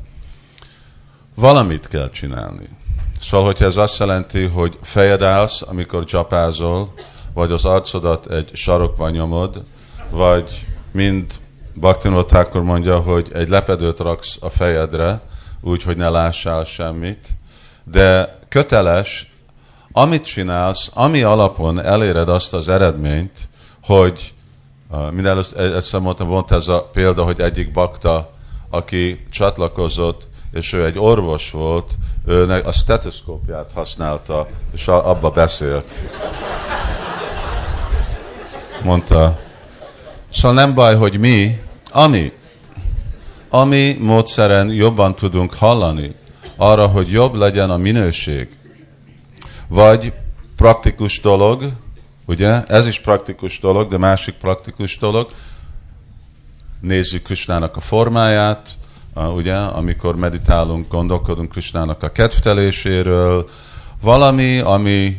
[1.34, 2.68] Valamit kell csinálni.
[3.20, 6.92] Szóval, hogyha ez azt jelenti, hogy fejed állsz, amikor csapázol,
[7.34, 9.64] vagy az arcodat egy sarokban nyomod,
[10.10, 11.38] vagy mind
[11.74, 15.20] Bhaktivinoda akkor mondja, hogy egy lepedőt raksz a fejedre,
[15.60, 17.28] úgy, hogy ne lássál semmit,
[17.84, 19.30] de köteles,
[19.92, 23.48] amit csinálsz, ami alapon eléred azt az eredményt,
[23.82, 24.34] hogy
[24.90, 28.30] uh, mindenezt egyszer mondtam, volt ez a példa, hogy egyik bakta,
[28.70, 31.90] aki csatlakozott, és ő egy orvos volt,
[32.26, 35.86] ő a stetoszkópját használta, és abba beszélt.
[38.82, 39.38] Mondta.
[40.32, 41.60] Szóval nem baj, hogy mi,
[41.90, 42.32] ami,
[43.48, 46.14] ami módszeren jobban tudunk hallani,
[46.56, 48.48] arra, hogy jobb legyen a minőség.
[49.68, 50.12] Vagy
[50.56, 51.72] praktikus dolog,
[52.26, 55.30] ugye, ez is praktikus dolog, de másik praktikus dolog,
[56.80, 58.68] nézzük Krisnának a formáját,
[59.24, 63.48] ugye, amikor meditálunk, gondolkodunk Krisnának a kedvteléséről,
[64.00, 65.18] valami, ami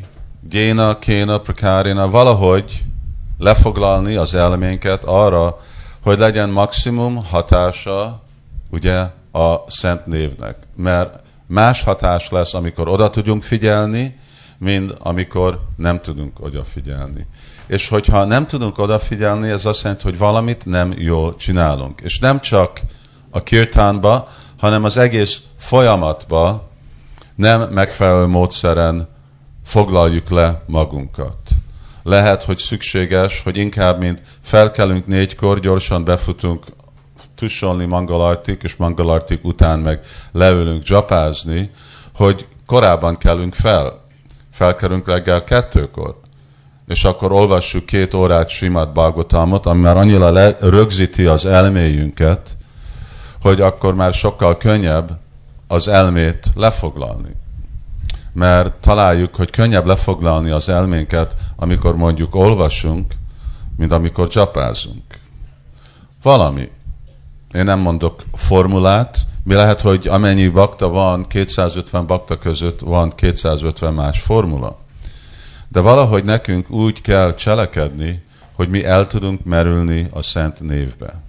[0.49, 2.83] géna, kéna, prakárina, valahogy
[3.37, 5.59] lefoglalni az elménket arra,
[6.01, 8.23] hogy legyen maximum hatása
[8.69, 8.97] ugye
[9.31, 10.57] a szent névnek.
[10.75, 14.15] Mert más hatás lesz, amikor oda tudunk figyelni,
[14.57, 17.27] mint amikor nem tudunk odafigyelni.
[17.67, 22.01] És hogyha nem tudunk odafigyelni, ez azt jelenti, hogy valamit nem jól csinálunk.
[22.01, 22.79] És nem csak
[23.37, 26.69] a kirtánba, hanem az egész folyamatba
[27.35, 29.07] nem megfelelő módszeren
[29.63, 31.37] foglaljuk le magunkat.
[32.03, 36.65] Lehet, hogy szükséges, hogy inkább, mint felkelünk négykor, gyorsan befutunk
[37.35, 39.99] tussolni mangalartik, és mangalartik után meg
[40.31, 41.71] leülünk dzsapázni,
[42.15, 44.03] hogy korábban kellünk fel.
[44.51, 46.19] Felkelünk reggel kettőkor.
[46.87, 52.56] És akkor olvassuk két órát Simát Bhagavatamot, ami már annyira rögzíti az elméjünket,
[53.41, 55.19] hogy akkor már sokkal könnyebb
[55.67, 57.35] az elmét lefoglalni.
[58.33, 63.13] Mert találjuk, hogy könnyebb lefoglalni az elménket, amikor mondjuk olvasunk,
[63.77, 65.03] mint amikor csapázunk.
[66.21, 66.69] Valami.
[67.53, 73.93] Én nem mondok formulát, mi lehet, hogy amennyi bakta van, 250 bakta között van 250
[73.93, 74.77] más formula.
[75.67, 81.26] De valahogy nekünk úgy kell cselekedni, hogy mi el tudunk merülni a szent névbe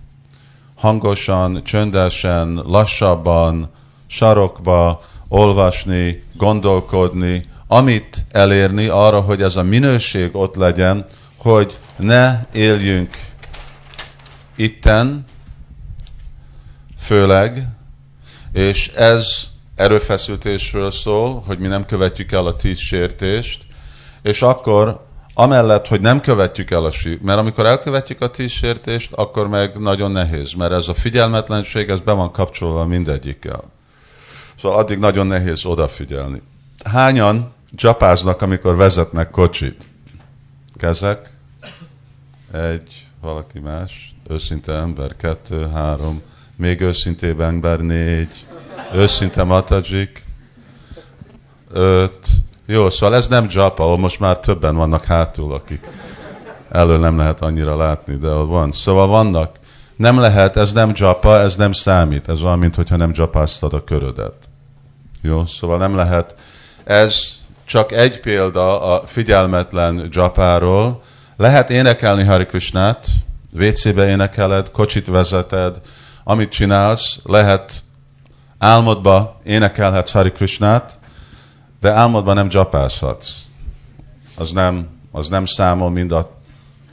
[0.79, 3.71] hangosan, csöndesen, lassabban,
[4.07, 11.07] sarokba olvasni, gondolkodni, amit elérni arra, hogy ez a minőség ott legyen,
[11.37, 13.17] hogy ne éljünk
[14.57, 15.25] itten,
[16.99, 17.69] főleg,
[18.53, 23.67] és ez erőfeszítésről szól, hogy mi nem követjük el a tíz sértést,
[24.23, 25.07] és akkor
[25.39, 30.11] amellett, hogy nem követjük el a sí, mert amikor elkövetjük a tízsértést, akkor meg nagyon
[30.11, 33.63] nehéz, mert ez a figyelmetlenség, ez be van kapcsolva mindegyikkel.
[34.61, 36.43] Szóval addig nagyon nehéz odafigyelni.
[36.85, 39.87] Hányan csapáznak, amikor vezetnek kocsit?
[40.77, 41.31] Kezek?
[42.53, 44.15] Egy, valaki más?
[44.29, 45.17] Őszinte ember?
[45.17, 46.23] Kettő, három.
[46.57, 47.81] Még őszintébb ember?
[47.81, 48.47] Négy.
[48.95, 50.25] Őszinte matajik?
[51.73, 52.27] Öt.
[52.71, 55.87] Jó, szóval ez nem japa, ahol most már többen vannak hátul, akik
[56.71, 58.73] elől nem lehet annyira látni, de ott van.
[58.73, 59.57] Szóval vannak.
[59.97, 62.29] Nem lehet, ez nem japa, ez nem számít.
[62.29, 64.35] Ez olyan, mintha nem japáztad a körödet.
[65.21, 66.35] Jó, szóval nem lehet.
[66.85, 67.23] Ez
[67.65, 71.03] csak egy példa a figyelmetlen japáról.
[71.37, 73.07] Lehet énekelni Hari Krishnát,
[73.53, 75.81] WC-be énekeled, kocsit vezeted,
[76.25, 77.73] amit csinálsz, lehet
[78.59, 80.98] álmodba énekelhetsz Hari Krishnát,
[81.81, 83.35] de álmodban nem japázhatsz.
[84.37, 86.31] Az nem, az nem számol mind a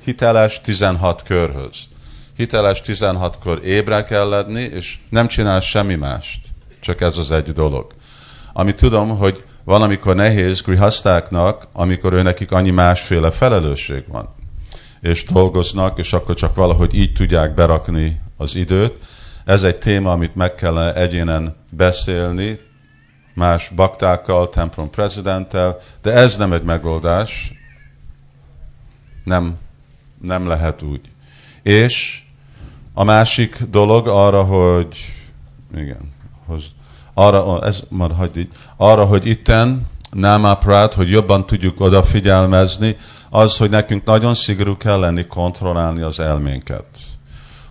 [0.04, 1.88] hiteles 16 körhöz.
[2.36, 6.40] Hiteles 16-kor ébre kell lenni, és nem csinálsz semmi mást.
[6.80, 7.88] Csak ez az egy dolog.
[8.54, 14.36] Ami tudom, hogy valamikor nehéz grihasztáknak, amikor ő nekik annyi másféle felelősség van.
[15.02, 19.00] És dolgoznak, és akkor csak valahogy így tudják berakni az időt.
[19.46, 22.60] Ez egy téma, amit meg kellene egyénen beszélni,
[23.36, 27.54] más baktákkal, templom prezidenttel, de ez nem egy megoldás.
[29.24, 29.58] Nem,
[30.22, 31.02] nem lehet úgy.
[31.64, 32.24] És
[32.94, 34.98] a másik dolog arra, hogy
[35.76, 36.14] igen,
[36.46, 36.64] hoz,
[37.14, 42.98] arra, ez már hagyd így, arra, hogy itten nem aprát, hogy jobban tudjuk odafigyelmezni,
[43.30, 46.86] az, hogy nekünk nagyon szigorú kell lenni kontrollálni az elménket.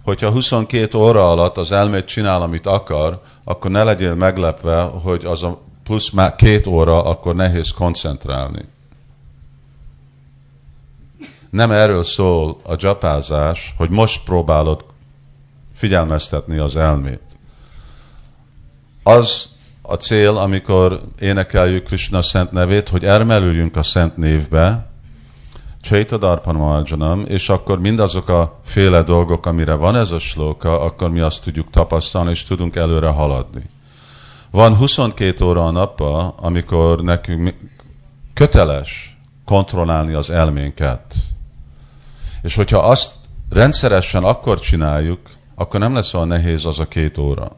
[0.05, 5.43] Hogyha 22 óra alatt az elmét csinál, amit akar, akkor ne legyél meglepve, hogy az
[5.43, 8.65] a plusz már két óra, akkor nehéz koncentrálni.
[11.51, 14.85] Nem erről szól a dzsapázás, hogy most próbálod
[15.75, 17.21] figyelmeztetni az elmét.
[19.03, 19.49] Az
[19.83, 24.87] a cél, amikor énekeljük Krishna szent nevét, hogy elmerüljünk a szent névbe,
[25.85, 31.43] Chaitadarpanamarjanam, és akkor mindazok a féle dolgok, amire van ez a slóka, akkor mi azt
[31.43, 33.71] tudjuk tapasztalni, és tudunk előre haladni.
[34.51, 37.55] Van 22 óra a nappa, amikor nekünk
[38.35, 41.15] köteles kontrollálni az elménket.
[42.43, 43.15] És hogyha azt
[43.51, 45.21] rendszeresen akkor csináljuk,
[45.55, 47.49] akkor nem lesz olyan nehéz az a két óra.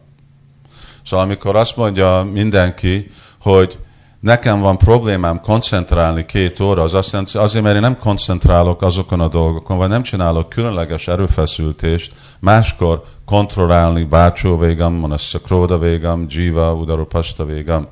[1.05, 3.11] Szóval amikor azt mondja mindenki,
[3.41, 3.79] hogy
[4.21, 9.21] nekem van problémám koncentrálni két óra, az azt jelenti, azért, mert én nem koncentrálok azokon
[9.21, 16.75] a dolgokon, vagy nem csinálok különleges erőfeszültést, máskor kontrollálni bácsó végam, manassa króda végam, jiva,
[16.75, 17.87] udarupasta végam.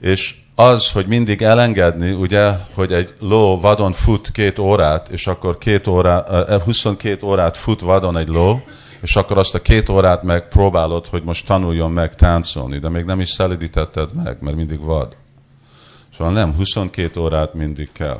[0.00, 5.58] És az, hogy mindig elengedni, ugye, hogy egy ló vadon fut két órát, és akkor
[5.58, 6.24] két órá,
[6.64, 8.60] 22 órát fut vadon egy ló,
[9.00, 13.20] és akkor azt a két órát megpróbálod, hogy most tanuljon meg táncolni, de még nem
[13.20, 15.16] is szelidítetted meg, mert mindig vad.
[16.16, 18.18] Szóval nem, 22 órát mindig kell.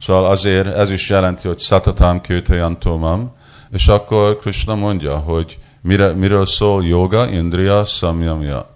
[0.00, 3.32] Szóval azért ez is jelenti, hogy szatatam kőtejantomam,
[3.70, 8.66] és akkor Krishna mondja, hogy mire, miről szól joga, indriya, samyamya.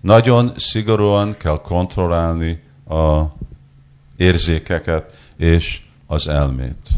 [0.00, 3.22] Nagyon szigorúan kell kontrollálni a
[4.16, 6.88] érzékeket és az elmét.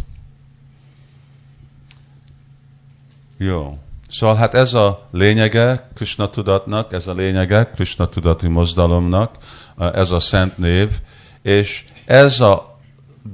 [3.39, 3.79] Jó.
[4.09, 9.35] Szóval hát ez a lényege Krishna tudatnak, ez a lényege Krishna tudati mozdalomnak,
[9.79, 10.89] ez a szent név,
[11.43, 12.79] és ez a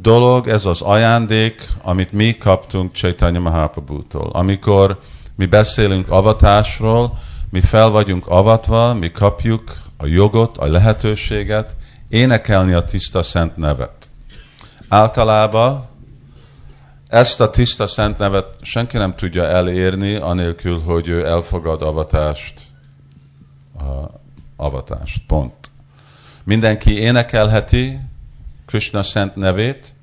[0.01, 4.31] dolog, ez az ajándék, amit mi kaptunk Chaitanya Mahaprabhu-tól.
[4.33, 4.99] Amikor
[5.37, 7.19] mi beszélünk avatásról,
[7.51, 11.77] mi fel vagyunk avatva, mi kapjuk a jogot, a lehetőséget
[12.09, 14.09] énekelni a tiszta szent nevet.
[14.89, 15.89] Általában
[17.11, 22.61] ezt a tiszta szent nevet senki nem tudja elérni, anélkül, hogy ő elfogad avatást.
[23.79, 24.19] A
[24.57, 25.55] avatást, pont.
[26.45, 28.01] Mindenki énekelheti
[28.67, 29.95] Krishna szent nevét,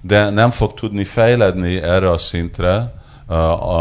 [0.00, 2.94] de nem fog tudni fejledni erre a szintre,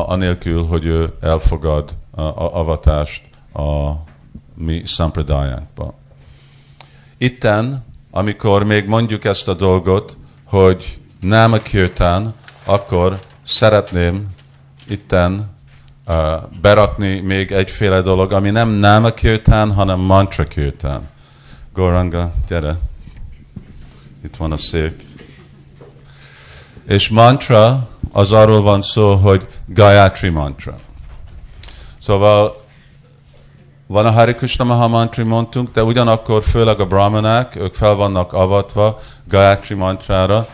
[0.06, 3.92] anélkül, hogy ő elfogad a avatást a
[4.56, 5.94] mi szampradájánkba.
[7.18, 12.34] Itten, amikor még mondjuk ezt a dolgot, hogy nem a kirtán,
[12.64, 14.28] akkor szeretném
[14.88, 15.56] itten
[16.08, 16.16] uh,
[16.62, 21.10] berakni még egyféle dolog, ami nem náma kirtán, hanem mantra kirtán.
[21.74, 22.78] Goranga, gyere.
[24.24, 25.06] Itt van a szék.
[26.88, 30.80] És mantra, az arról van szó, hogy Gayatri mantra.
[32.02, 32.56] Szóval
[33.88, 39.00] van a Hare Krishna Mahamantri mondtunk, de ugyanakkor főleg a brahmanák, ők fel vannak avatva
[39.28, 40.48] Gayatri mantrára.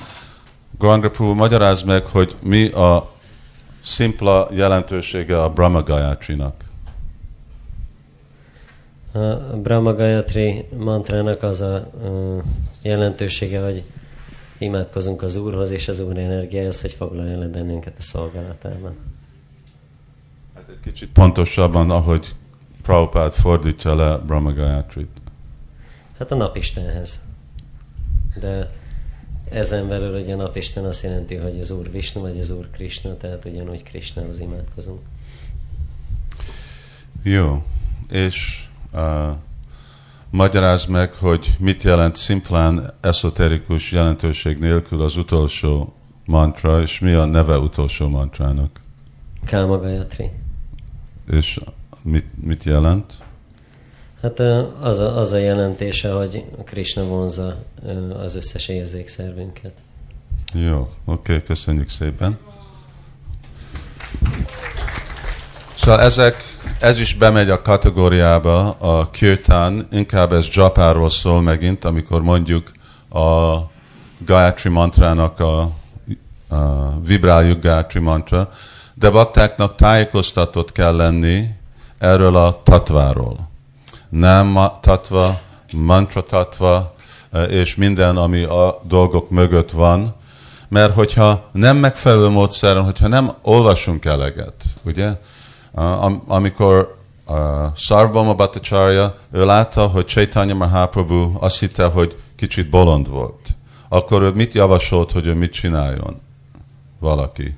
[0.78, 3.11] Goranga Prabhu magyaráz meg, hogy mi a
[3.82, 6.63] szimpla jelentősége a Brahma Gayatrinak.
[9.51, 11.88] A Brahma Gayatri mantrának az a
[12.82, 13.84] jelentősége, hogy
[14.57, 18.95] imádkozunk az Úrhoz, és az Úr energiája az, hogy foglalja le bennünket a szolgálatában.
[20.55, 22.36] Hát egy kicsit pontosabban, ahogy
[22.84, 25.09] Prabhupád fordítja le Brahma Gayatrit.
[26.17, 27.19] Hát a napistenhez.
[28.39, 28.69] De
[29.50, 33.45] ezen belül ugye napisten azt jelenti, hogy az Úr Vishnu vagy az Úr Krishna, tehát
[33.45, 35.00] ugyanúgy Krishnához imádkozunk.
[37.24, 37.64] Jó,
[38.12, 39.30] és uh,
[40.30, 45.93] magyaráz meg, hogy mit jelent szimplán ezoterikus jelentőség nélkül az utolsó
[46.26, 48.82] mantra, és mi a neve utolsó mantrának,
[49.45, 50.32] Káma Gayatri.
[51.32, 51.60] és
[52.02, 53.14] mit, mit jelent?
[54.22, 54.39] Hát
[54.80, 57.55] az a, az a jelentése, hogy Krishna vonza
[58.24, 59.72] az összes érzékszervünket.
[60.53, 62.38] Jó, oké, köszönjük szépen.
[65.76, 66.36] Szóval ezek,
[66.80, 72.72] ez is bemegy a kategóriába, a kirtán, inkább ez japáról szól megint, amikor mondjuk
[73.09, 73.57] a
[74.18, 75.61] Gayatri mantrának a,
[76.47, 78.49] a vibráljuk Gayatri mantra,
[78.93, 81.49] de baktáknak tájékoztatott kell lenni
[81.97, 83.47] erről a tatváról.
[84.10, 85.39] Nem tatva,
[85.72, 86.93] mantra tatva,
[87.32, 90.16] eh, és minden, ami a dolgok mögött van,
[90.70, 95.18] mert hogyha nem megfelelő módszeren, hogyha nem olvasunk eleget, ugye,
[95.72, 96.97] am- amikor
[97.28, 97.36] uh,
[97.76, 103.55] Sarvabhauma Bhattacharya, ő látta, hogy Chaitanya Mahaprabhu azt hitte, hogy kicsit bolond volt.
[103.89, 106.22] Akkor ő mit javasolt, hogy ő mit csináljon?
[106.99, 107.58] Valaki.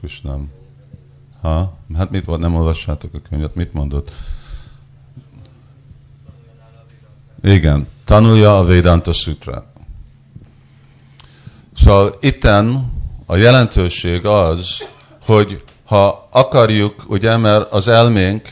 [0.00, 0.50] Köszönöm.
[1.40, 1.78] Ha?
[1.96, 2.40] Hát mit volt?
[2.40, 3.54] Nem olvassátok a könyvet.
[3.54, 4.12] Mit mondott?
[7.42, 7.86] Igen.
[8.04, 9.64] Tanulja a Vedanta Sutra.
[11.76, 12.92] Szóval itten
[13.26, 14.88] a jelentőség az,
[15.22, 18.48] hogy ha akarjuk, ugye, mert az elménk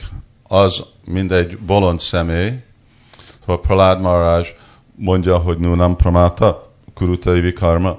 [0.49, 2.53] az mindegy bolond személy,
[3.41, 4.57] szóval Pralád Maharaj
[4.95, 7.99] mondja, hogy Nunam Pramata, Kurutai Vikarma,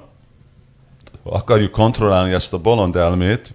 [1.22, 3.52] ha akarjuk kontrollálni ezt a bolond elmét,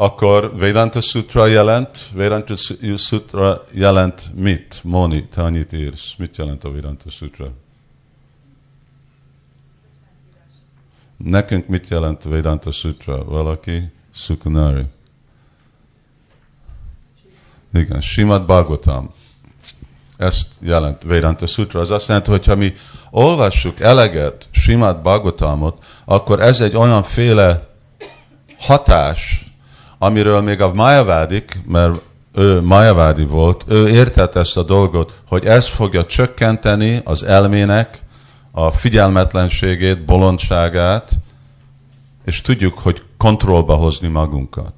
[0.00, 2.54] akkor Vedanta Sutra jelent, Vedanta
[2.96, 4.80] Sutra jelent mit?
[4.84, 6.14] Moni, te annyit írsz.
[6.18, 7.46] Mit jelent a Vedanta Sutra?
[11.16, 13.24] Nekünk mit jelent a Vedanta Sutra?
[13.24, 13.82] Valaki?
[14.14, 14.84] Sukunari.
[17.74, 19.12] Igen, Simad Bhagavatam.
[20.16, 21.80] Ezt jelent Vedanta Sutra.
[21.80, 22.72] Az azt jelenti, hogy ha mi
[23.10, 27.68] olvassuk eleget Simad Bhagavatamot, akkor ez egy olyan féle
[28.58, 29.47] hatás,
[29.98, 32.00] amiről még a Mayavádik, mert
[32.34, 38.02] ő Mayavádi volt, ő értett ezt a dolgot, hogy ez fogja csökkenteni az elmének
[38.50, 41.10] a figyelmetlenségét, bolondságát,
[42.24, 44.72] és tudjuk, hogy kontrollba hozni magunkat.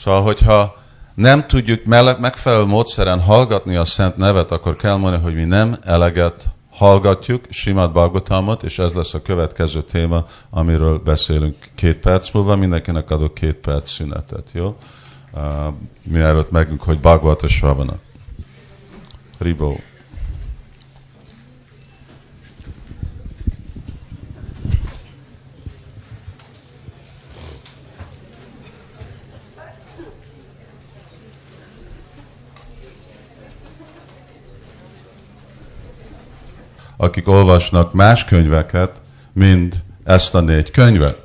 [0.00, 0.76] Szóval, hogyha
[1.14, 6.48] nem tudjuk megfelelő módszeren hallgatni a szent nevet, akkor kell mondani, hogy mi nem eleget
[6.72, 12.56] hallgatjuk Simad Bhagavatamot, és ez lesz a következő téma, amiről beszélünk két perc múlva.
[12.56, 14.76] Mindenkinek adok két perc szünetet, jó?
[15.34, 15.42] Uh,
[16.02, 17.94] mielőtt megünk, hogy Bhagavata Sravana.
[19.38, 19.80] Ribó.
[37.02, 41.18] Akik olvasnak más könyveket, mint ezt a négy könyvet.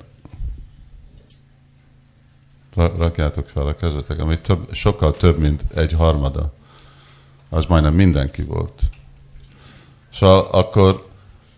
[2.75, 6.53] Ra- Rakjátok fel a kezetek, ami több, sokkal több, mint egy harmada.
[7.49, 8.81] Az majdnem mindenki volt.
[10.13, 11.07] Szóval akkor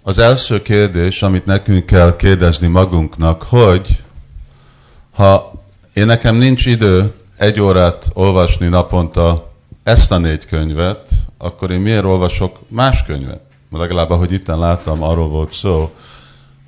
[0.01, 4.03] az első kérdés, amit nekünk kell kérdezni magunknak, hogy
[5.11, 5.53] ha
[5.93, 9.51] én nekem nincs idő egy órát olvasni naponta
[9.83, 13.48] ezt a négy könyvet, akkor én miért olvasok más könyvet?
[13.77, 15.91] Legalább ahogy itten láttam, arról volt szó,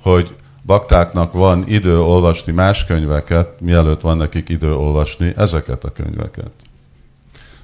[0.02, 6.50] hogy baktáknak van idő olvasni más könyveket, mielőtt van nekik idő olvasni ezeket a könyveket.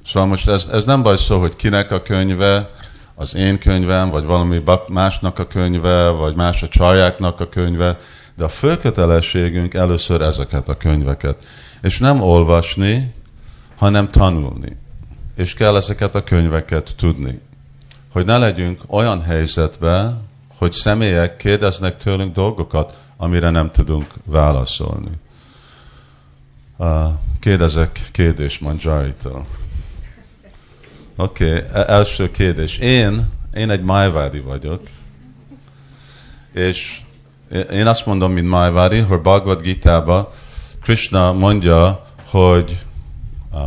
[0.07, 2.70] Szóval most ez, ez nem baj szó, hogy kinek a könyve,
[3.14, 7.99] az én könyvem, vagy valami másnak a könyve, vagy más a csajáknak a könyve,
[8.36, 11.45] de a fő kötelességünk először ezeket a könyveket.
[11.82, 13.14] És nem olvasni,
[13.76, 14.76] hanem tanulni.
[15.36, 17.41] És kell ezeket a könyveket tudni
[18.18, 25.10] hogy ne legyünk olyan helyzetben, hogy személyek kérdeznek tőlünk dolgokat, amire nem tudunk válaszolni.
[27.40, 29.46] Kérdezek kérdés Manjari-tól.
[31.16, 32.78] Oké, okay, első kérdés.
[32.78, 34.82] Én, én egy májvádi vagyok,
[36.52, 37.00] és
[37.70, 40.32] én azt mondom, mint májvádi, hogy Bhagavad Gita-ba
[40.82, 42.78] Krishna mondja, hogy
[43.52, 43.60] uh,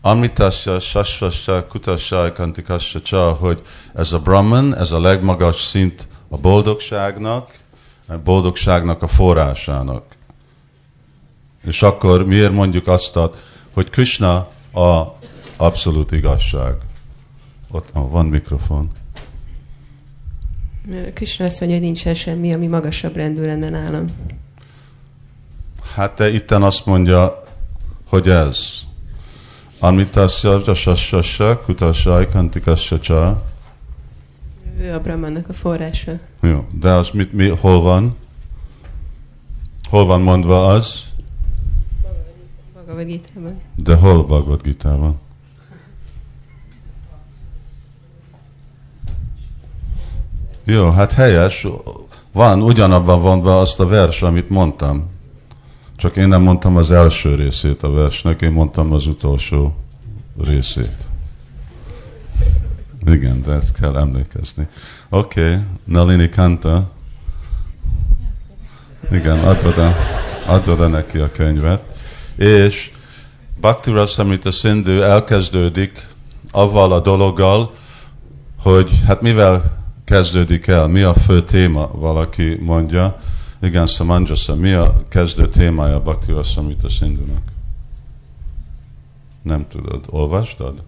[0.00, 3.62] Amritasya, Sasvasya, Kutasya, Kantikasya, Csa, hogy
[3.94, 7.58] ez a Brahman, ez a legmagas szint a boldogságnak,
[8.08, 10.04] a boldogságnak a forrásának.
[11.66, 13.18] És akkor miért mondjuk azt,
[13.72, 14.36] hogy Krishna
[14.72, 15.16] a
[15.56, 16.74] abszolút igazság?
[17.70, 18.90] Ott oh, van mikrofon.
[20.86, 24.04] Mert Krishna azt mondja, hogy nincsen semmi, ami magasabb rendű lenne nálam.
[25.94, 27.40] Hát te itten azt mondja,
[28.08, 28.88] hogy ez.
[29.82, 33.42] Amitasya, Jasasasya, Kutasya, Kantikasya, Csa.
[34.80, 36.12] Ő a Brahmannak a forrása.
[36.40, 38.16] Jó, de az mit, mi, hol van?
[39.88, 41.12] Hol van mondva az?
[42.74, 43.60] Bhagavad Gita-ban.
[43.76, 45.20] De hol Bhagavad Gita-ban?
[50.64, 51.66] Jó, hát helyes.
[52.32, 55.08] Van ugyanabban vonva azt a vers, amit mondtam.
[56.00, 59.74] Csak én nem mondtam az első részét a versnek, én mondtam az utolsó
[60.44, 60.96] részét.
[63.06, 64.68] Igen, de ezt kell emlékezni.
[65.08, 65.58] Oké, okay.
[65.84, 66.90] Nalini Kanta.
[69.10, 69.96] Igen, adod, a,
[70.46, 71.82] adod neki a könyvet.
[72.36, 72.90] És
[73.60, 76.06] Bhakti Rasamrita Sindhu elkezdődik
[76.50, 77.74] avval a dologgal,
[78.58, 83.20] hogy hát mivel kezdődik el, mi a fő téma, valaki mondja.
[83.62, 87.42] Igen, Samanjasa, mi a kezdő témája a Bhakti Rasamrita Sindhunak?
[89.42, 90.04] Nem tudod.
[90.10, 90.82] Olvastad?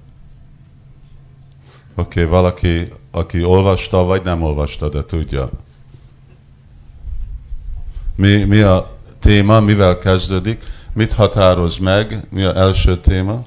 [1.95, 5.51] Oké, okay, valaki, aki olvasta, vagy nem olvasta, de tudja.
[8.15, 10.63] Mi, mi a téma, mivel kezdődik,
[10.93, 13.45] mit határoz meg, mi a első téma?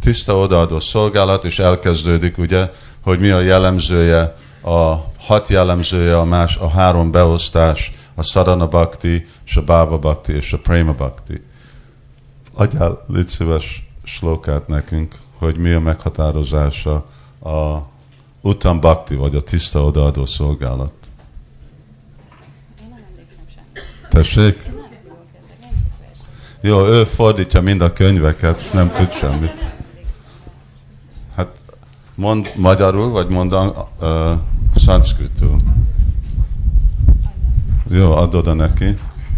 [0.00, 2.70] Tiszta odaadó szolgálat, és elkezdődik ugye,
[3.00, 9.26] hogy mi a jellemzője, a hat jellemzője, a, más, a három beosztás, a sadhana bhakti,
[9.44, 11.42] és a bhava bhakti, és a prema bhakti.
[12.54, 16.94] Adjál, légy szíves, slokát nekünk hogy mi a meghatározása
[17.42, 17.78] a
[18.40, 20.92] utam bhakti, vagy a tiszta odaadó szolgálat.
[22.80, 24.08] Én nem emlékszem semmit.
[24.08, 24.64] Tessék?
[24.64, 25.18] Nem tudok
[25.60, 25.70] nem
[26.60, 29.72] Jó, ő fordítja mind a könyveket, és nem tud semmit.
[31.34, 31.56] Hát
[32.14, 34.30] mond magyarul, vagy mond uh,
[34.86, 35.60] szanszkritul.
[37.88, 38.94] Jó, adod -e neki.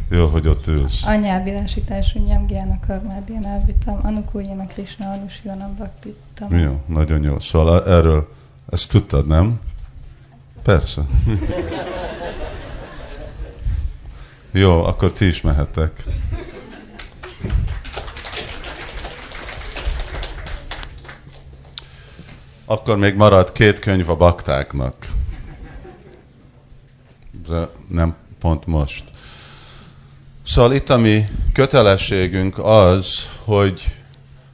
[0.09, 1.05] Jó, hogy ott ülsz.
[1.05, 6.59] Anyelvilágítású nyamgyának karmádján elvittem, Anukuljának Krishna Anushivanam Bhaktittam.
[6.59, 7.38] Jó, nagyon jó.
[7.38, 8.28] Szóval erről,
[8.70, 9.61] ezt tudtad, nem?
[10.62, 11.03] Persze.
[14.62, 16.05] jó, akkor ti is mehetek.
[22.64, 25.16] Akkor még marad két könyv a baktáknak.
[27.88, 29.05] Nem pont most.
[30.46, 33.82] Szóval itt a mi kötelességünk az, hogy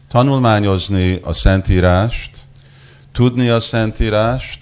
[0.08, 2.30] tanulmányozni a Szentírást,
[3.12, 4.58] tudni a Szentírást,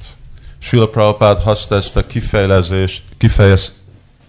[0.59, 3.73] Sula Prabhupád haszta ezt a kifejezést, kifejez,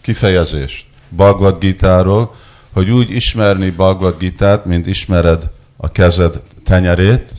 [0.02, 2.36] kifejezést Bhagavad Gita-ról,
[2.72, 7.32] hogy úgy ismerni Bhagavad Gita-t, mint ismered a kezed tenyerét,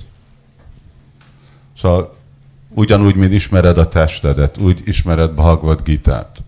[1.79, 2.17] szóval
[2.69, 6.44] ugyanúgy, mint ismered a testedet, úgy ismered Bhagavad Gita-t.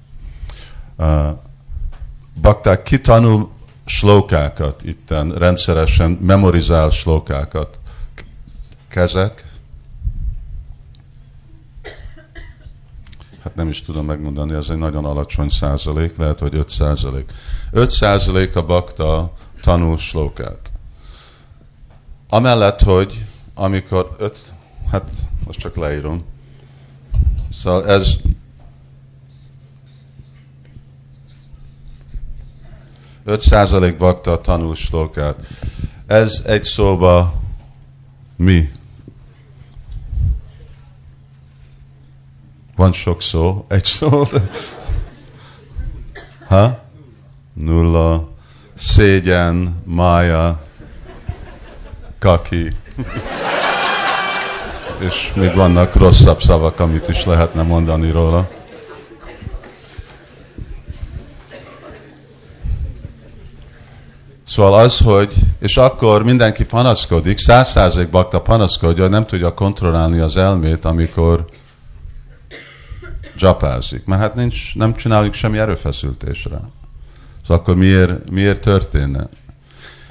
[2.40, 3.50] Bakták kitanul
[3.84, 7.78] slókákat itten, rendszeresen memorizál slókákat.
[8.88, 9.44] Kezek.
[13.42, 17.32] Hát nem is tudom megmondani, ez egy nagyon alacsony százalék, lehet, hogy 5 százalék.
[17.70, 19.32] 5 százalék a bakta
[19.62, 20.70] tanul slókát.
[22.28, 23.24] Amellett, hogy
[23.54, 24.38] amikor öt,
[24.90, 25.10] hát
[25.46, 26.24] most csak leírom.
[27.62, 28.16] Szóval ez
[33.26, 35.46] 5% bakta tanul slokát.
[36.06, 37.32] Ez egy szóba
[38.36, 38.70] mi?
[42.76, 44.24] Van sok szó, egy szó.
[46.46, 46.78] Ha?
[47.52, 48.28] Nulla,
[48.74, 50.62] szégyen, mája,
[52.18, 52.72] kaki.
[55.06, 58.48] És még vannak rosszabb szavak, amit is lehetne mondani róla.
[64.46, 70.36] Szóval az, hogy, és akkor mindenki panaszkodik, száz bakta panaszkodja, hogy nem tudja kontrollálni az
[70.36, 71.44] elmét, amikor
[73.38, 74.04] japázik.
[74.04, 76.60] Mert hát nincs, nem csináljuk semmi erőfeszültésre.
[77.42, 79.28] Szóval akkor miért, miért történne?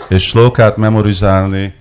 [0.09, 1.73] És slókát memorizálni,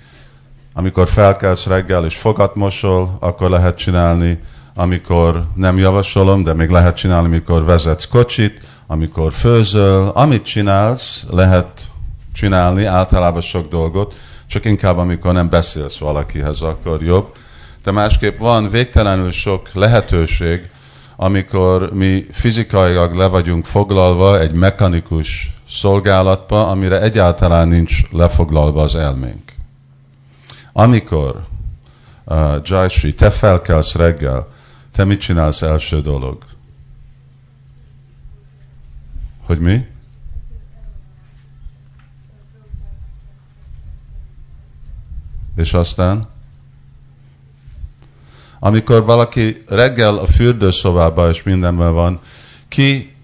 [0.72, 4.38] amikor felkelsz reggel és fogat mosol, akkor lehet csinálni,
[4.74, 11.92] amikor nem javasolom, de még lehet csinálni, amikor vezetsz kocsit, amikor főzöl, amit csinálsz, lehet
[12.35, 14.14] csinálni általában sok dolgot,
[14.47, 17.35] csak inkább amikor nem beszélsz valakihez, akkor jobb.
[17.82, 20.70] De másképp van végtelenül sok lehetőség,
[21.16, 29.53] amikor mi fizikailag le vagyunk foglalva egy mechanikus szolgálatba, amire egyáltalán nincs lefoglalva az elménk.
[30.72, 31.43] Amikor
[32.24, 34.49] uh, Jayasri, te felkelsz reggel,
[34.93, 36.39] te mit csinálsz első dolog?
[39.47, 39.87] Hogy mi?
[45.57, 46.28] És aztán?
[48.59, 52.20] Amikor valaki reggel a fürdőszobában és mindenben van,
[52.68, 53.16] ki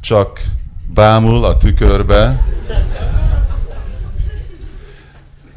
[0.00, 0.40] csak
[0.94, 2.44] bámul a tükörbe,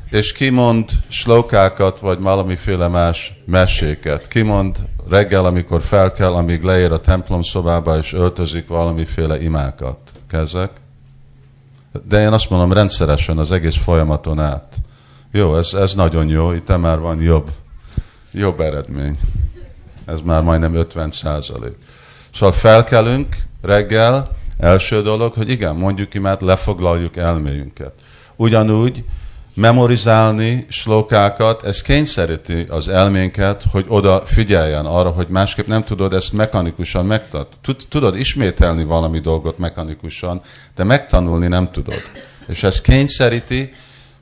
[0.09, 4.27] és kimond slókákat, vagy valamiféle más meséket.
[4.27, 4.77] Kimond
[5.09, 9.97] reggel, amikor fel kell, amíg leér a templom szobába, és öltözik valamiféle imákat.
[10.27, 10.71] Kezek.
[12.07, 14.78] De én azt mondom rendszeresen az egész folyamaton át.
[15.31, 17.49] Jó, ez, ez nagyon jó, itt már van jobb,
[18.31, 19.19] jobb eredmény.
[20.05, 21.75] Ez már majdnem 50 százalék.
[22.33, 27.93] Szóval felkelünk reggel, első dolog, hogy igen, mondjuk imát, lefoglaljuk elméjünket.
[28.35, 29.03] Ugyanúgy
[29.53, 36.33] memorizálni slókákat, ez kényszeríti az elménket, hogy oda figyeljen arra, hogy másképp nem tudod ezt
[36.33, 37.57] mechanikusan megtart.
[37.89, 40.41] Tudod ismételni valami dolgot mechanikusan,
[40.75, 42.01] de megtanulni nem tudod.
[42.47, 43.71] És ez kényszeríti,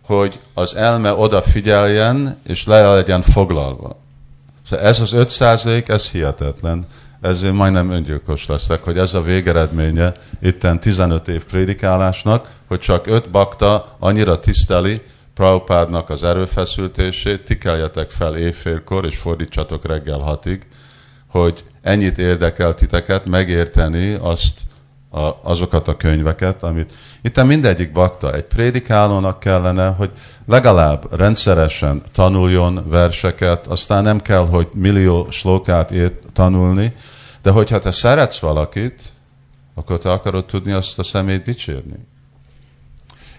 [0.07, 3.99] hogy az elme odafigyeljen, és le legyen foglalva.
[4.69, 6.85] Szóval ez az 5 százalék, ez hihetetlen.
[7.21, 13.29] Ezért majdnem öngyilkos leszek, hogy ez a végeredménye itten 15 év prédikálásnak, hogy csak 5
[13.29, 15.01] bakta annyira tiszteli
[15.33, 20.67] Prabhupádnak az erőfeszültését, tikeljetek fel éjfélkor, és fordítsatok reggel hatig,
[21.27, 24.53] hogy ennyit érdekel titeket megérteni azt,
[25.17, 30.11] a, azokat a könyveket, amit itt mindegyik bakta, egy prédikálónak kellene, hogy
[30.45, 36.93] legalább rendszeresen tanuljon verseket, aztán nem kell, hogy millió slókát ért tanulni,
[37.41, 39.01] de hogyha te szeretsz valakit,
[39.73, 42.07] akkor te akarod tudni azt a szemét dicsérni.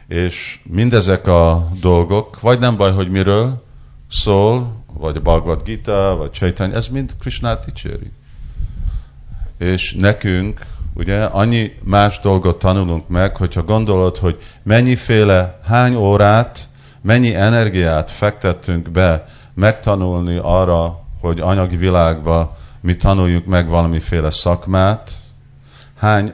[0.08, 3.62] És mindezek a dolgok, vagy nem baj, hogy miről
[4.10, 8.12] szól, vagy a Bhagavad Gita, vagy Chaitanya, ez mind Krishnát dicséri.
[9.58, 10.60] És nekünk
[10.98, 16.68] Ugye annyi más dolgot tanulunk meg, hogyha gondolod, hogy mennyiféle, hány órát,
[17.02, 19.24] mennyi energiát fektettünk be
[19.54, 25.10] megtanulni arra, hogy anyagi világba mi tanuljuk meg valamiféle szakmát,
[25.96, 26.32] hány,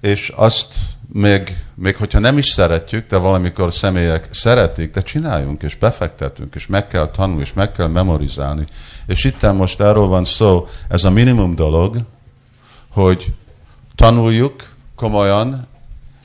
[0.00, 0.74] és azt
[1.12, 6.66] még, még hogyha nem is szeretjük, de valamikor személyek szeretik, de csináljunk, és befektetünk, és
[6.66, 8.64] meg kell tanulni, és meg kell memorizálni.
[9.06, 11.96] És itt most erről van szó, ez a minimum dolog,
[12.90, 13.32] hogy
[14.00, 15.66] tanuljuk komolyan,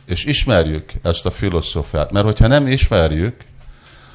[0.05, 2.11] és ismerjük ezt a filozófiát.
[2.11, 3.43] Mert hogyha nem ismerjük,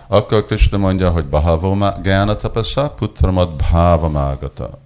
[0.09, 4.79] akkor Krishna mondja, hogy Bahava Gyana Tapasa, Putramat Bhava Mágata.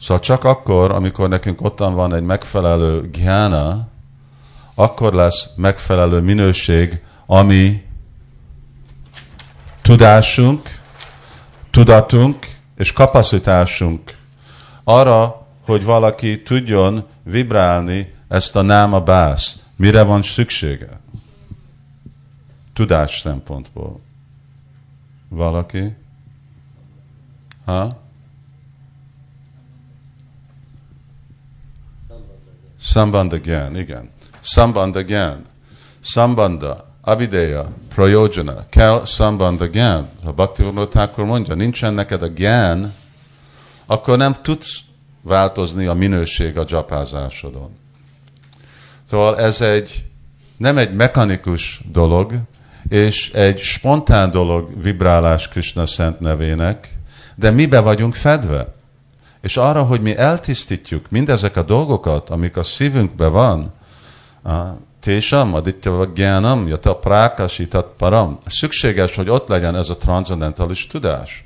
[0.00, 3.88] Szóval csak akkor, amikor nekünk ottan van egy megfelelő gyána,
[4.74, 7.84] akkor lesz megfelelő minőség, ami
[9.82, 10.68] tudásunk,
[11.70, 12.46] tudatunk
[12.76, 14.16] és kapacitásunk
[14.84, 19.58] arra, hogy valaki tudjon vibrálni ezt a náma bász.
[19.76, 21.00] Mire van szüksége?
[22.72, 24.00] Tudás szempontból.
[25.28, 25.96] Valaki?
[27.64, 28.02] Ha?
[32.80, 34.10] Sambandha Gyan, igen.
[34.40, 35.46] Sambandha Gyan.
[36.00, 40.08] Sambandha, avideya, prayojana, kell Sambandha Gyan.
[40.24, 40.62] Ha Bhakti
[40.92, 42.94] akkor mondja, nincsen neked a Gyan,
[43.86, 44.84] akkor nem tudsz
[45.24, 47.70] változni a minőség a dzsapázásodon.
[49.04, 50.04] Szóval ez egy
[50.56, 52.32] nem egy mechanikus dolog,
[52.88, 56.88] és egy spontán dolog vibrálás Krishna szent nevének,
[57.34, 58.74] de mibe vagyunk fedve.
[59.40, 63.72] És arra, hogy mi eltisztítjuk mindezek a dolgokat, amik a szívünkbe van,
[65.00, 68.38] Tésam, aditya gyánam, jata prákasítat param.
[68.46, 71.44] Szükséges, hogy ott legyen ez a transzendentális tudás.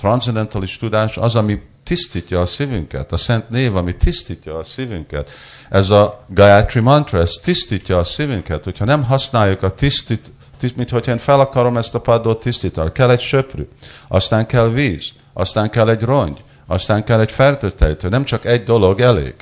[0.00, 5.30] Transzendentális tudás az, ami tisztítja a szívünket, a szent név, ami tisztítja a szívünket.
[5.70, 8.64] Ez a Gayatri mantra, ez tisztítja a szívünket.
[8.64, 12.92] Hogyha nem használjuk a tisztít, tiszt, mint hogyha én fel akarom ezt a padlót tisztítani,
[12.92, 13.68] kell egy söprű,
[14.08, 18.08] aztán kell víz, aztán kell egy rongy, aztán kell egy fertőtejtő.
[18.08, 19.34] Nem csak egy dolog elég.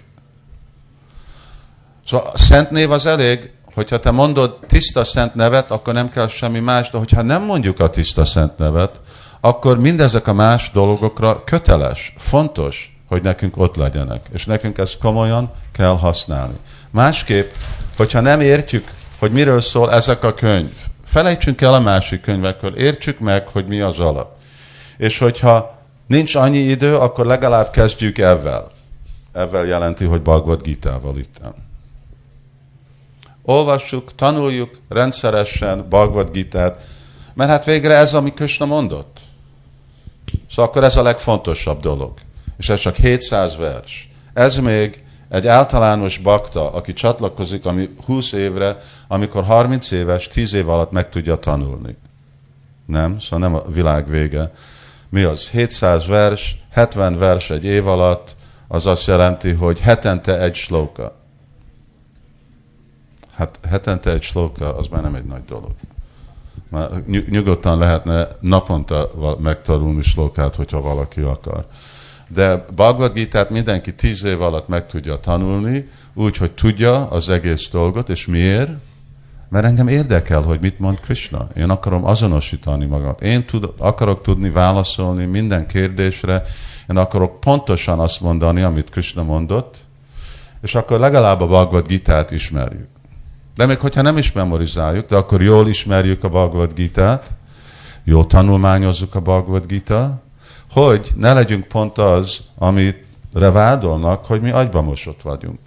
[2.06, 6.28] Szóval a szent név az elég, hogyha te mondod tiszta szent nevet, akkor nem kell
[6.28, 9.00] semmi más, de hogyha nem mondjuk a tiszta szent nevet,
[9.40, 14.26] akkor mindezek a más dolgokra köteles, fontos, hogy nekünk ott legyenek.
[14.32, 16.56] És nekünk ezt komolyan kell használni.
[16.90, 17.52] Másképp,
[17.96, 20.72] hogyha nem értjük, hogy miről szól ezek a könyv,
[21.04, 24.36] felejtsünk el a másik könyvekről, értsük meg, hogy mi az alap.
[24.96, 28.70] És hogyha nincs annyi idő, akkor legalább kezdjük ezzel.
[29.32, 31.40] Ezzel jelenti, hogy Bhagavad Gita-val itt.
[33.42, 36.80] Olvassuk, tanuljuk rendszeresen Bhagavad Gita-t,
[37.34, 39.17] mert hát végre ez, ami Krishna mondott.
[40.58, 42.12] Szóval akkor ez a legfontosabb dolog.
[42.56, 44.08] És ez csak 700 vers.
[44.32, 48.78] Ez még egy általános bakta, aki csatlakozik ami 20 évre,
[49.08, 51.96] amikor 30 éves, 10 év alatt meg tudja tanulni.
[52.86, 53.18] Nem?
[53.18, 54.52] Szóval nem a világ vége.
[55.08, 55.48] Mi az?
[55.48, 58.36] 700 vers, 70 vers egy év alatt,
[58.68, 61.16] az azt jelenti, hogy hetente egy slóka.
[63.32, 65.72] Hát hetente egy slóka, az már nem egy nagy dolog.
[66.68, 71.64] Már nyugodtan lehetne naponta megtanulni slókát, hogyha valaki akar.
[72.28, 77.68] De Bhagavad gita mindenki tíz év alatt meg tudja tanulni, úgy, hogy tudja az egész
[77.70, 78.70] dolgot, és miért?
[79.48, 81.48] Mert engem érdekel, hogy mit mond Krishna.
[81.56, 83.22] Én akarom azonosítani magamat.
[83.22, 86.42] Én tud, akarok tudni válaszolni minden kérdésre.
[86.90, 89.76] Én akarok pontosan azt mondani, amit Krishna mondott,
[90.62, 92.97] és akkor legalább a Bhagavad Gita-t ismerjük.
[93.58, 97.30] De még hogyha nem is memorizáljuk, de akkor jól ismerjük a Bhagavad Gita-t,
[98.04, 100.22] jól tanulmányozzuk a Bhagavad Gita,
[100.70, 105.58] hogy ne legyünk pont az, amit vádolnak, hogy mi agyba mosott vagyunk.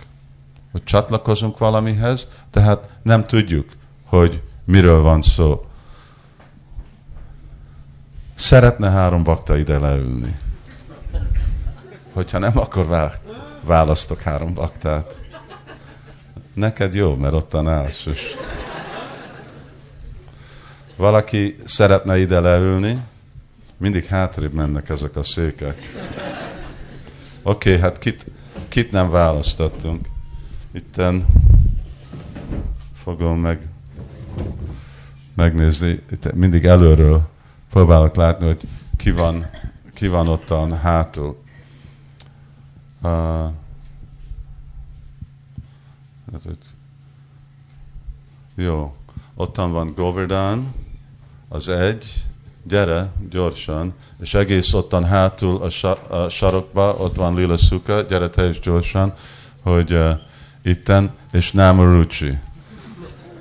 [0.71, 3.69] Hogy csatlakozunk valamihez, tehát nem tudjuk,
[4.05, 5.65] hogy miről van szó.
[8.35, 10.35] Szeretne három bakta ide leülni.
[12.13, 13.11] Hogyha nem, akkor
[13.65, 15.20] választok három baktát.
[16.53, 18.05] Neked jó, mert ottan állsz.
[18.05, 18.35] És
[20.95, 23.01] valaki szeretne ide leülni,
[23.77, 25.77] mindig hátrébb mennek ezek a székek.
[27.43, 28.25] Oké, okay, hát kit,
[28.67, 30.07] kit nem választottunk?
[30.73, 31.25] Itten
[32.93, 33.61] fogom meg
[35.35, 37.29] megnézni, itt mindig előről
[37.69, 38.61] próbálok látni, hogy
[38.97, 39.49] ki van,
[39.93, 41.41] ki van ottan hátul.
[43.01, 43.49] Uh,
[48.55, 48.95] jó,
[49.35, 50.73] ottan van Govardhan,
[51.49, 52.05] az egy,
[52.63, 58.29] gyere gyorsan, és egész ottan hátul a, sa, a sarokba, ott van Lila Suka, gyere
[58.29, 59.13] te is gyorsan,
[59.61, 60.09] hogy uh,
[60.63, 62.37] itten, és Namarucsi.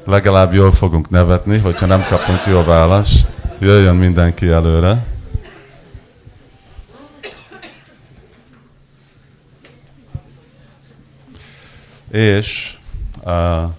[0.04, 3.28] Legalább jól fogunk nevetni, hogyha nem kapunk jó választ.
[3.58, 5.06] Jöjjön mindenki előre.
[12.10, 12.79] És
[13.24, 13.70] uh,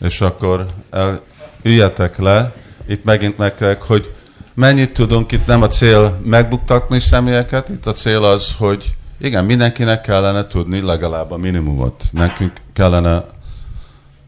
[0.00, 1.20] és akkor el,
[1.62, 2.54] üljetek le,
[2.86, 4.14] itt megint meg hogy
[4.54, 10.00] mennyit tudunk, itt nem a cél megbuktatni személyeket, itt a cél az, hogy igen, mindenkinek
[10.00, 12.04] kellene tudni legalább a minimumot.
[12.12, 13.24] Nekünk kellene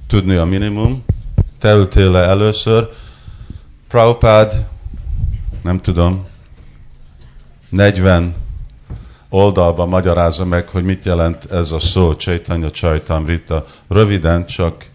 [0.06, 1.04] tudni a minimum.
[1.58, 2.88] Te ültél le először.
[3.88, 4.66] Prabhupád,
[5.62, 6.24] nem tudom,
[7.70, 8.34] 40
[9.28, 13.66] oldalban magyarázza meg, hogy mit jelent ez a szó, Chaitanya Chaitamrita.
[13.88, 14.86] Röviden csak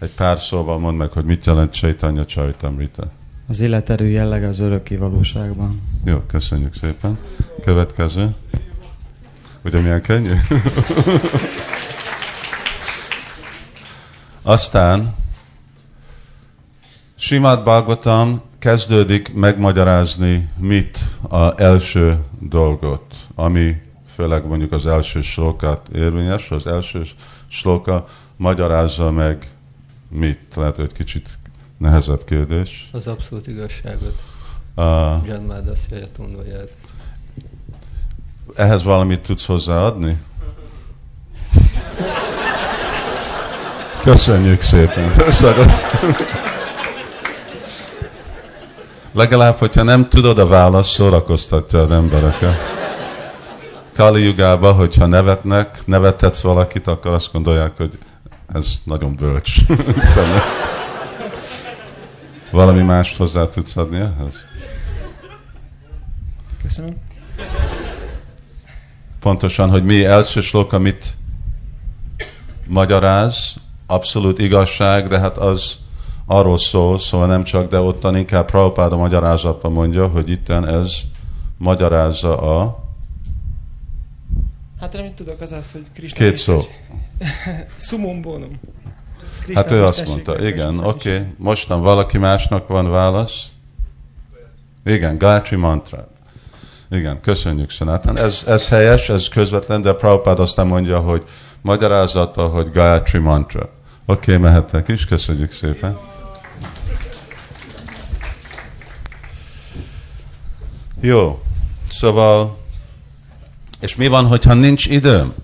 [0.00, 3.10] egy pár szóval mondd meg, hogy mit jelent Chaitanya Charitamrita.
[3.48, 5.82] Az életerő jellege az öröki valóságban.
[6.04, 7.18] Jó, köszönjük szépen.
[7.62, 8.34] Következő.
[9.64, 10.32] Ugye milyen könnyű?
[14.42, 15.14] Aztán
[17.14, 20.98] Simát Bhagavatam kezdődik megmagyarázni mit
[21.28, 23.80] a első dolgot, ami
[24.14, 27.02] főleg mondjuk az első slokát érvényes, az első
[27.48, 29.50] sloka magyarázza meg
[30.08, 30.38] mit?
[30.54, 31.38] Lehet, hogy kicsit
[31.78, 32.88] nehezebb kérdés.
[32.92, 34.22] Az abszolút igazságot.
[34.76, 34.84] Uh,
[35.26, 36.68] Janmádaszja tunvaját.
[38.54, 40.16] Ehhez valamit tudsz hozzáadni?
[44.02, 45.12] Köszönjük szépen.
[49.14, 52.56] Legalább, hogyha nem tudod a választ, szórakoztatja az embereket.
[53.92, 57.98] Kali Jugában, hogyha nevetnek, nevethetsz valakit, akkor azt gondolják, hogy
[58.52, 59.54] ez nagyon bölcs.
[60.14, 60.40] Szóval
[62.50, 64.34] valami mást hozzá tudsz adni ehhez?
[66.62, 66.96] Köszönöm.
[69.20, 71.16] Pontosan, hogy mi első sloka mit
[72.66, 73.54] magyaráz,
[73.86, 75.76] abszolút igazság, de hát az
[76.26, 80.92] arról szól, szóval nem csak, de ottan inkább Prabhupáda magyarázatban mondja, hogy itten ez
[81.58, 82.82] magyarázza a
[84.80, 86.18] Hát amit tudok az az, hogy Krishna...
[86.18, 86.60] két szó.
[87.76, 88.60] Sumum bonum.
[89.42, 91.26] Krishna Hát ő azt mondta, igen, oké, okay.
[91.36, 93.48] mostan valaki másnak van válasz?
[94.84, 96.08] Igen, Gayatri mantrát.
[96.90, 98.16] Igen, köszönjük Sanatan.
[98.16, 101.22] Ez, ez helyes, ez közvetlen, de Prabhupád aztán mondja, hogy
[101.62, 103.70] magyarázatban, hogy Gayatri mantra.
[104.06, 105.98] Oké, okay, mehettek is, köszönjük szépen.
[111.04, 111.42] Jó,
[111.88, 112.56] szóval,
[113.80, 115.34] és mi van, hogyha nincs időm?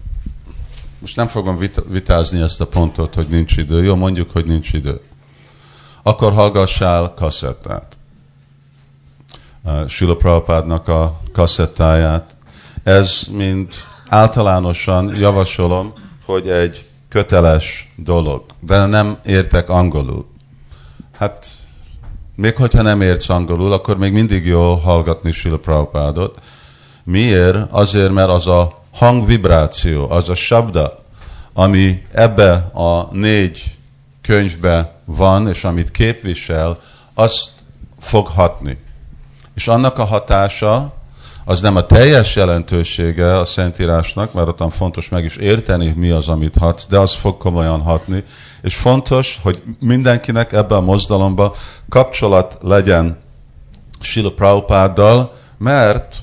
[0.98, 3.84] Most nem fogom vit- vitázni ezt a pontot, hogy nincs idő.
[3.84, 5.00] Jó, mondjuk, hogy nincs idő.
[6.02, 7.98] Akkor hallgassál kaszettát.
[9.62, 12.36] Uh, Prabhupádnak a kaszettáját.
[12.82, 13.72] Ez mind
[14.08, 15.92] általánosan javasolom,
[16.24, 18.44] hogy egy köteles dolog.
[18.60, 20.26] De nem értek angolul.
[21.18, 21.59] Hát
[22.36, 26.38] még hogyha nem értsz angolul, akkor még mindig jó hallgatni Sila Prabhupádot.
[27.04, 27.56] Miért?
[27.70, 31.04] Azért, mert az a hangvibráció, az a sabda,
[31.52, 33.76] ami ebbe a négy
[34.22, 36.78] könyvbe van, és amit képvisel,
[37.14, 37.50] azt
[38.00, 38.78] fog hatni.
[39.54, 40.92] És annak a hatása,
[41.44, 46.28] az nem a teljes jelentősége a Szentírásnak, mert ott fontos meg is érteni, mi az,
[46.28, 48.24] amit hat, de az fog komolyan hatni.
[48.62, 51.52] És fontos, hogy mindenkinek ebben a mozdalomban
[51.88, 53.18] kapcsolat legyen
[54.00, 56.16] Sila Prabhupáddal, mert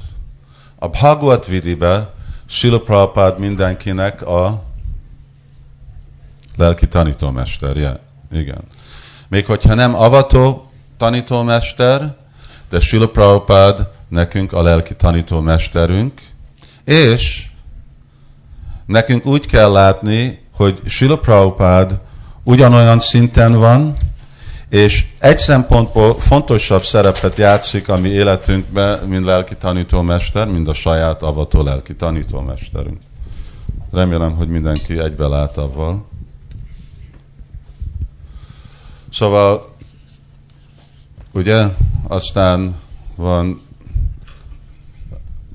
[0.79, 2.13] a Bhagavad Vidibe
[2.45, 4.63] Sila Prabhupád mindenkinek a
[6.55, 7.99] lelki tanítómesterje.
[8.31, 8.61] Igen.
[9.27, 12.15] Még hogyha nem avató tanítómester,
[12.69, 16.21] de Sila Prabhupád nekünk a lelki tanítómesterünk,
[16.83, 17.45] és
[18.85, 21.99] nekünk úgy kell látni, hogy Sila Prabhupád
[22.47, 23.97] ugyanolyan szinten van,
[24.69, 31.23] és egy szempontból fontosabb szerepet játszik a mi életünkben, mint lelki tanítómester, mint a saját
[31.23, 32.97] avató lelki tanítómesterünk.
[33.91, 36.05] Remélem, hogy mindenki egybe lát avval.
[39.11, 39.65] Szóval,
[41.31, 41.65] ugye,
[42.07, 42.75] aztán
[43.15, 43.61] van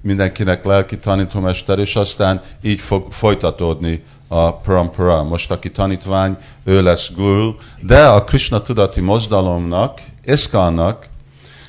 [0.03, 5.22] mindenkinek lelki tanítómester, és aztán így fog folytatódni a parampara.
[5.22, 11.07] Most aki tanítvány, ő lesz guru, de a Krishna tudati mozdalomnak, Iszkannak,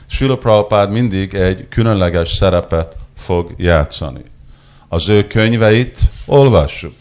[0.07, 4.23] Srila Prabhupád mindig egy különleges szerepet fog játszani.
[4.87, 6.93] Az ő könyveit olvassuk.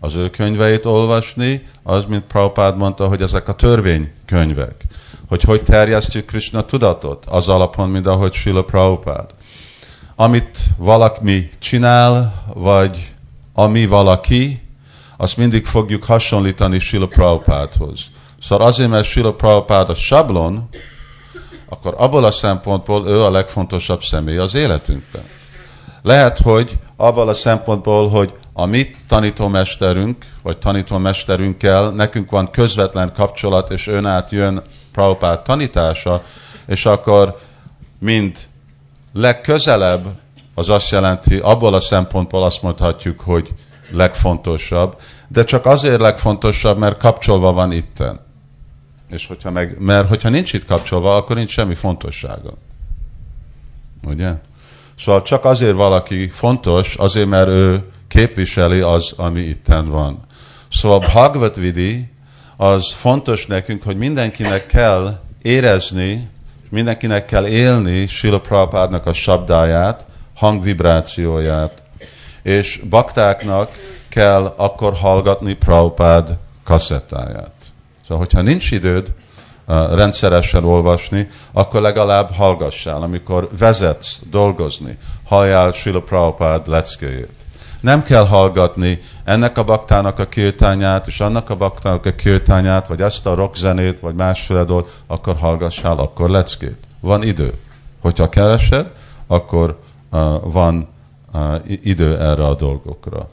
[0.00, 4.74] Az ő könyveit olvasni, az, mint Prabhupád mondta, hogy ezek a törvénykönyvek.
[5.28, 9.30] Hogy hogy terjesztjük Krishna tudatot, az alapon, mint ahogy Srila Prabhupád.
[10.16, 13.12] Amit valaki csinál, vagy
[13.52, 14.69] ami valaki,
[15.20, 18.00] azt mindig fogjuk hasonlítani Sila Prabhupádhoz.
[18.42, 20.68] Szóval azért, mert Sila Prabhupád a sablon,
[21.68, 25.22] akkor abból a szempontból ő a legfontosabb személy az életünkben.
[26.02, 33.70] Lehet, hogy abból a szempontból, hogy a mi tanítómesterünk, vagy tanítómesterünkkel nekünk van közvetlen kapcsolat,
[33.70, 34.62] és ön át jön
[34.92, 36.22] Prabhupád tanítása,
[36.66, 37.38] és akkor
[37.98, 38.38] mind
[39.12, 40.04] legközelebb
[40.54, 43.52] az azt jelenti, abból a szempontból azt mondhatjuk, hogy
[43.90, 48.20] legfontosabb, de csak azért legfontosabb, mert kapcsolva van itten.
[49.10, 52.52] És hogyha meg, mert hogyha nincs itt kapcsolva, akkor nincs semmi fontossága.
[54.02, 54.32] Ugye?
[54.98, 60.20] Szóval csak azért valaki fontos, azért, mert ő képviseli az, ami itten van.
[60.70, 62.10] Szóval Bhagavad Vidi
[62.56, 66.28] az fontos nekünk, hogy mindenkinek kell érezni,
[66.68, 71.82] mindenkinek kell élni Srila Prabhupádnak a sabdáját, hangvibrációját,
[72.42, 73.70] és baktáknak
[74.08, 77.52] kell akkor hallgatni Prabhupád kaszettáját.
[78.02, 79.12] Szóval, hogyha nincs időd
[79.66, 87.40] uh, rendszeresen olvasni, akkor legalább hallgassál, amikor vezetsz dolgozni, halljál Srila Prabhupád leckéjét.
[87.80, 93.00] Nem kell hallgatni ennek a baktának a kirtányát, és annak a baktának a kirtányát, vagy
[93.00, 96.86] ezt a rockzenét, vagy másféle dolgot, akkor hallgassál akkor leckét.
[97.00, 97.52] Van idő.
[98.00, 98.86] Hogyha keresed,
[99.26, 99.78] akkor
[100.10, 100.88] uh, van
[101.66, 103.28] idő erre a dolgokra.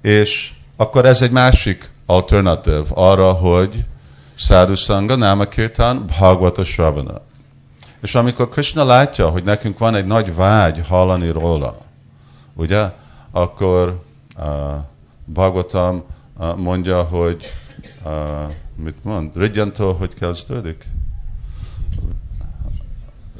[0.00, 3.84] És akkor ez egy másik alternatív arra, hogy
[4.34, 7.20] Sadhu Sangha, Nama Kirtan, Bhagavata Shravana.
[8.00, 11.78] És amikor Krishna látja, hogy nekünk van egy nagy vágy hallani róla,
[12.54, 12.90] ugye,
[13.30, 14.02] akkor
[14.38, 14.44] uh,
[15.24, 16.02] Bhagavatam
[16.38, 17.52] uh, mondja, hogy
[18.04, 19.36] uh, mit mond?
[19.36, 20.86] Ridjantó, hogy kezdődik?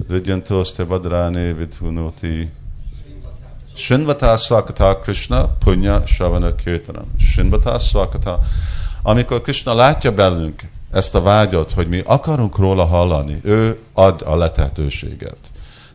[0.09, 2.51] Ridjantó, ste vadráné, vidhunóti,
[3.79, 7.05] Shinvata Swakata Krishna Punya Shavana Kirtanam.
[7.19, 8.39] Shinvata Swakata.
[9.03, 10.63] Amikor Krishna látja bennünk
[10.93, 15.37] ezt a vágyat, hogy mi akarunk róla hallani, ő ad a lehetőséget.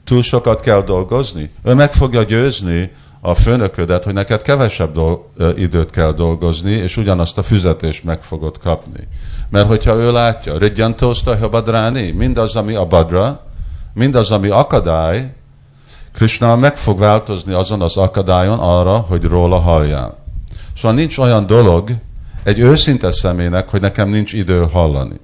[0.03, 1.51] túl sokat kell dolgozni?
[1.63, 7.37] Ő meg fogja győzni a főnöködet, hogy neked kevesebb dol- időt kell dolgozni, és ugyanazt
[7.37, 9.07] a fizetést meg fogod kapni.
[9.49, 13.45] Mert hogyha ő látja, Ridjantózta Habadráni, mindaz, ami a badra,
[13.93, 15.33] mindaz, ami akadály,
[16.13, 20.17] Krishna meg fog változni azon az akadályon arra, hogy róla halljál.
[20.77, 21.89] Szóval nincs olyan dolog
[22.43, 25.19] egy őszinte személynek, hogy nekem nincs idő hallani.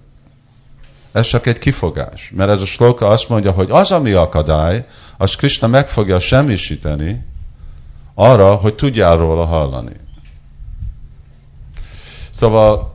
[1.12, 4.86] Ez csak egy kifogás, mert ez a sloka azt mondja, hogy az, ami akadály,
[5.18, 7.26] az Krishna meg fogja semmisíteni
[8.14, 9.96] arra, hogy tudjál róla hallani.
[12.38, 12.92] Szóval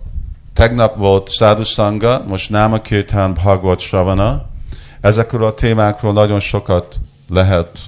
[0.55, 4.47] tegnap volt Sadhu Sangha, most Náma Kirtán Bhagavad Sravana.
[5.01, 7.78] Ezekről a témákról nagyon sokat lehet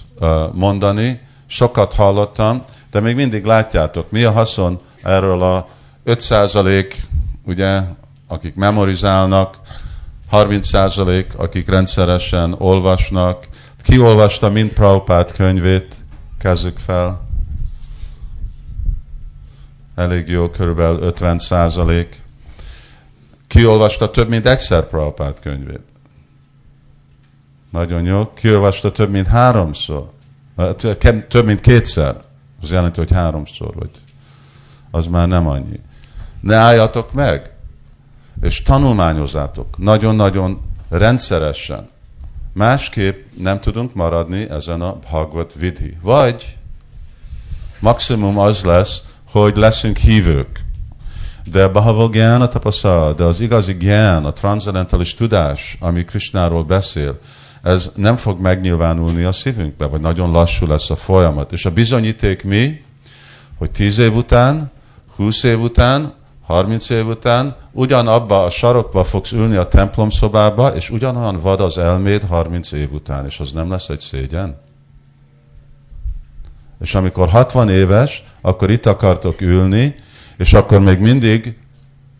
[0.52, 5.68] mondani, sokat hallottam, de még mindig látjátok, mi a haszon erről a
[6.06, 6.94] 5%
[7.44, 7.80] ugye,
[8.28, 9.56] akik memorizálnak,
[10.32, 13.46] 30% akik rendszeresen olvasnak.
[13.82, 15.94] Ki olvasta mind Prabhupát könyvét?
[16.38, 17.20] Kezzük fel.
[19.94, 22.22] Elég jó, körülbelül 50 százalék.
[23.46, 25.80] Ki olvasta több mint egyszer Prabhupát könyvét?
[27.76, 28.32] Nagyon jó.
[28.34, 30.10] Ki olvasta több mint háromszor?
[31.28, 32.16] Több mint kétszer.
[32.62, 33.90] Az jelenti, hogy háromszor vagy.
[34.90, 35.80] Az már nem annyi.
[36.40, 37.50] Ne álljatok meg,
[38.42, 39.78] és tanulmányozzátok.
[39.78, 41.88] Nagyon-nagyon rendszeresen.
[42.52, 45.96] Másképp nem tudunk maradni ezen a Bhagavad Vidhi.
[46.02, 46.56] Vagy
[47.78, 50.60] maximum az lesz, hogy leszünk hívők.
[51.44, 57.18] De a Bhava Gyana tapasztal, de az igazi gyán, a transzendentális tudás, ami Krishnáról beszél,
[57.66, 61.52] ez nem fog megnyilvánulni a szívünkbe, vagy nagyon lassú lesz a folyamat.
[61.52, 62.84] És a bizonyíték mi?
[63.58, 64.70] Hogy tíz év után,
[65.16, 66.12] húsz év után,
[66.42, 71.78] 30 év után ugyanabba a sarokba fogsz ülni a templom szobába, és ugyanolyan vad az
[71.78, 74.58] elméd 30 év után, és az nem lesz egy szégyen?
[76.80, 79.94] És amikor 60 éves, akkor itt akartok ülni,
[80.36, 81.56] és akkor még mindig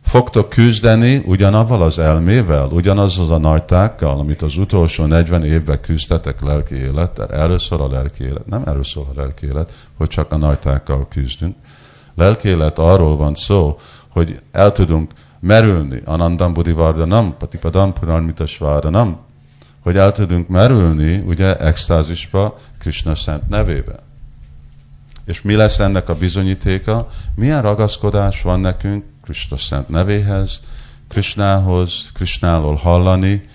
[0.07, 6.75] fogtok küzdeni ugyanavval az elmével, ugyanazzal a nagytákkal, amit az utolsó 40 évben küzdetek lelki
[6.75, 7.29] élettel.
[7.29, 11.57] Először a lelki élet, nem először a lelki élet, hogy csak a nagytákkal küzdünk.
[12.15, 13.79] Lelki élet arról van szó,
[14.09, 19.19] hogy el tudunk merülni, anandam buddhivardhanam, patipadam purnarmitasvardhanam,
[19.83, 23.95] hogy el tudunk merülni, ugye, extázisba Krishna szent nevébe.
[25.25, 27.09] És mi lesz ennek a bizonyítéka?
[27.35, 30.61] Milyen ragaszkodás van nekünk Krishna szent nevéhez,
[31.09, 33.49] Krishnához, Krishnáról hallani.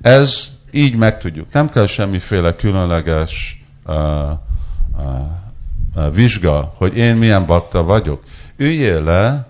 [0.00, 1.52] Ez így megtudjuk.
[1.52, 4.30] Nem kell semmiféle különleges uh,
[5.94, 8.22] uh, vizsga, hogy én milyen bakta vagyok.
[8.56, 9.48] Üljél le,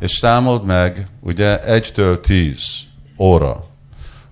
[0.00, 2.62] és számold meg, ugye, egytől tíz
[3.18, 3.64] óra,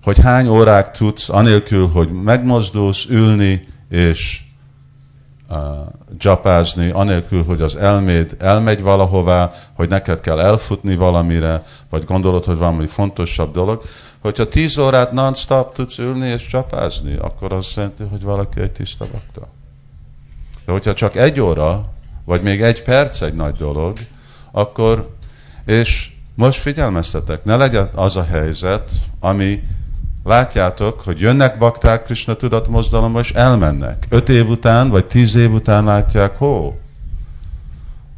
[0.03, 4.41] hogy hány órák tudsz, anélkül, hogy megmozdulsz, ülni és
[6.17, 12.57] dzsapázni, anélkül, hogy az elméd elmegy valahová, hogy neked kell elfutni valamire, vagy gondolod, hogy
[12.57, 13.81] valami fontosabb dolog.
[14.21, 19.05] Hogyha tíz órát non-stop tudsz ülni és csapázni, akkor az jelenti, hogy valaki egy tiszta
[19.11, 19.47] bakta.
[20.65, 21.85] De hogyha csak egy óra,
[22.25, 23.97] vagy még egy perc egy nagy dolog,
[24.51, 25.15] akkor,
[25.65, 29.63] és most figyelmeztetek, ne legyen az a helyzet, ami
[30.27, 34.05] látjátok, hogy jönnek bakták Krishna tudatmozdalomba, és elmennek.
[34.09, 36.75] Öt év után, vagy tíz év után látják, hó,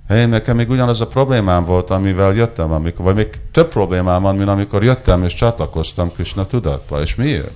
[0.09, 4.35] Hé, nekem még ugyanaz a problémám volt, amivel jöttem, amikor, vagy még több problémám van,
[4.35, 7.01] mint amikor jöttem és csatlakoztam Krishna tudatba.
[7.01, 7.51] És miért?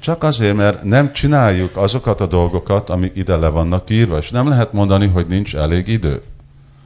[0.00, 4.48] Csak azért, mert nem csináljuk azokat a dolgokat, amik ide le vannak írva, és nem
[4.48, 6.22] lehet mondani, hogy nincs elég idő.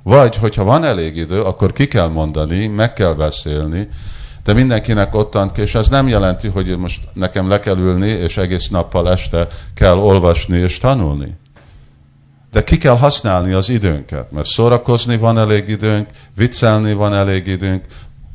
[0.02, 3.88] Vagy, hogyha van elég idő, akkor ki kell mondani, meg kell beszélni,
[4.44, 8.68] de mindenkinek ottan, és ez nem jelenti, hogy most nekem le kell ülni, és egész
[8.68, 11.36] nappal este kell olvasni és tanulni.
[12.52, 17.84] De ki kell használni az időnket, mert szórakozni van elég időnk, viccelni van elég időnk,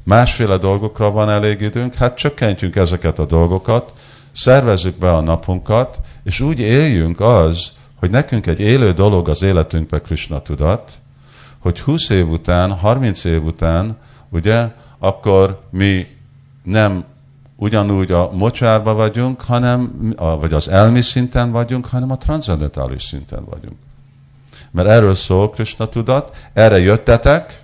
[0.03, 3.93] másféle dolgokra van elég időnk, hát csökkentjünk ezeket a dolgokat,
[4.33, 9.99] szervezzük be a napunkat, és úgy éljünk az, hogy nekünk egy élő dolog az életünkbe
[10.01, 10.91] Krishna tudat,
[11.59, 13.97] hogy 20 év után, 30 év után,
[14.29, 14.67] ugye,
[14.99, 16.05] akkor mi
[16.63, 17.03] nem
[17.55, 23.75] ugyanúgy a mocsárba vagyunk, hanem, vagy az elmi szinten vagyunk, hanem a transzendentális szinten vagyunk.
[24.71, 27.61] Mert erről szól Krishna tudat, erre jöttetek,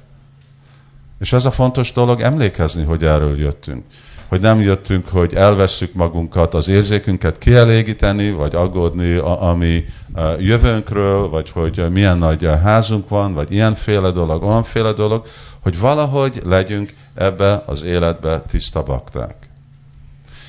[1.19, 3.83] és ez a fontos dolog emlékezni, hogy erről jöttünk.
[4.27, 11.29] Hogy nem jöttünk, hogy elvesszük magunkat, az érzékünket kielégíteni, vagy aggódni a, ami a jövőnkről,
[11.29, 15.25] vagy hogy milyen nagy házunk van, vagy ilyenféle dolog, olyanféle dolog,
[15.59, 19.35] hogy valahogy legyünk ebbe az életbe tiszta bakták.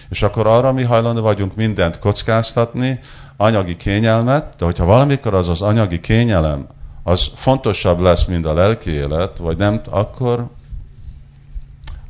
[0.09, 3.01] És akkor arra mi hajlandó vagyunk mindent kockáztatni,
[3.37, 6.67] anyagi kényelmet, de hogyha valamikor az az anyagi kényelem,
[7.03, 10.47] az fontosabb lesz, mint a lelki élet, vagy nem, akkor,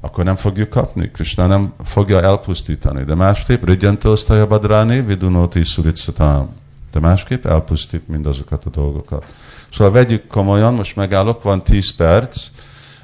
[0.00, 1.10] akkor nem fogjuk kapni.
[1.10, 3.04] Krishna nem fogja elpusztítani.
[3.04, 6.48] De másképp, Ridjantósztaja Badráni, Vidunóti Suritsatam.
[6.92, 9.24] De másképp elpusztít mindazokat a dolgokat.
[9.72, 12.46] Szóval vegyük komolyan, most megállok, van 10 perc,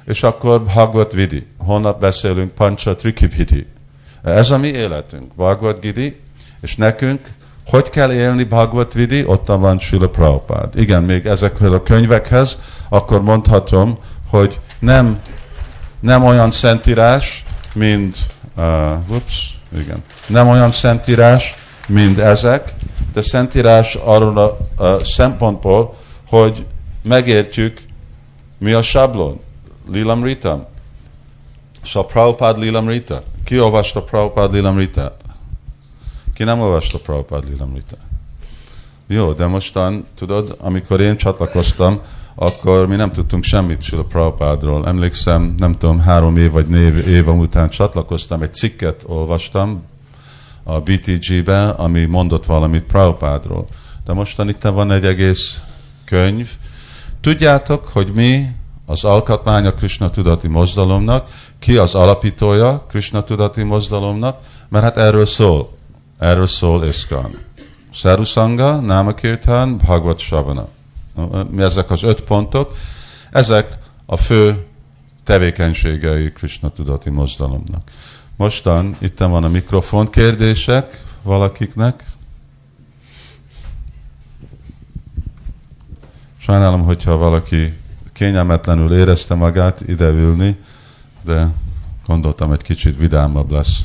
[0.05, 1.45] és akkor Bhagavad Vidi.
[1.57, 3.67] Holnap beszélünk Pancha Trikipiti.
[4.23, 6.19] Ez a mi életünk, Bhagavad Gidi,
[6.61, 7.19] és nekünk
[7.71, 9.25] hogy kell élni Bhagavad Vidi?
[9.25, 10.79] Ott van Srila Prabhupád.
[10.79, 12.57] Igen, még ezekhez a könyvekhez,
[12.89, 13.97] akkor mondhatom,
[14.29, 15.21] hogy nem,
[15.99, 18.17] nem olyan szentírás, mint,
[18.57, 21.53] uh, ups, igen, nem olyan szentírás,
[21.87, 22.73] mint ezek,
[23.13, 25.95] de szentírás arról a, a szempontból,
[26.27, 26.65] hogy
[27.03, 27.77] megértjük,
[28.57, 29.39] mi a sablon.
[29.91, 30.69] Lilam Rita.
[31.83, 33.23] Szóval Prabhupád Lilam Rita.
[33.43, 35.15] Ki olvasta Prabhupád Lilam Rita?
[36.33, 37.95] Ki nem olvasta Prabhupád Lilam Rita?
[39.07, 41.99] Jó, de mostan, tudod, amikor én csatlakoztam,
[42.35, 44.87] akkor mi nem tudtunk semmit Sula Prabhupádról.
[44.87, 49.83] Emlékszem, nem tudom, három év vagy név év után csatlakoztam, egy cikket olvastam
[50.63, 53.67] a BTG-be, ami mondott valamit Prabhupádról.
[54.05, 55.61] De mostan itt van egy egész
[56.05, 56.49] könyv.
[57.21, 58.47] Tudjátok, hogy mi
[58.91, 64.37] az alkotmány a Krishna tudati mozdalomnak, ki az alapítója Krishna tudati mozdalomnak,
[64.69, 65.69] mert hát erről szól.
[66.19, 67.37] Erről szól Iszkan.
[67.93, 70.67] Szerusanga, Namakirtan, Bhagavad Shavana.
[71.49, 72.75] Mi ezek az öt pontok?
[73.31, 74.65] Ezek a fő
[75.23, 77.91] tevékenységei Krishna tudati mozdalomnak.
[78.37, 82.03] Mostan itt van a mikrofon kérdések valakiknek.
[86.37, 87.73] Sajnálom, hogyha valaki
[88.21, 90.57] kényelmetlenül érezte magát ideülni,
[91.23, 91.47] de
[92.05, 93.79] gondoltam, egy kicsit vidámabb lesz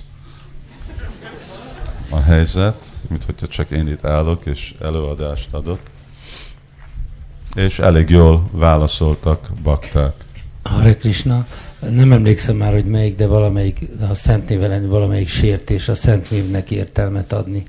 [2.10, 5.78] a helyzet, mint hogyha csak én itt állok és előadást adok.
[7.54, 10.12] És elég jól válaszoltak bakták.
[10.62, 11.46] Hare Krishna,
[11.90, 13.78] nem emlékszem már, hogy melyik, de valamelyik,
[14.10, 17.68] a Szent néven valamelyik sértés a Szent névnek értelmet adni,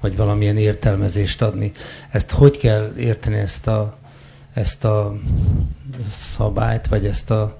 [0.00, 1.72] vagy valamilyen értelmezést adni.
[2.10, 4.00] Ezt hogy kell érteni, ezt a,
[4.54, 5.14] ezt a
[6.08, 7.56] szabályt, vagy ezt a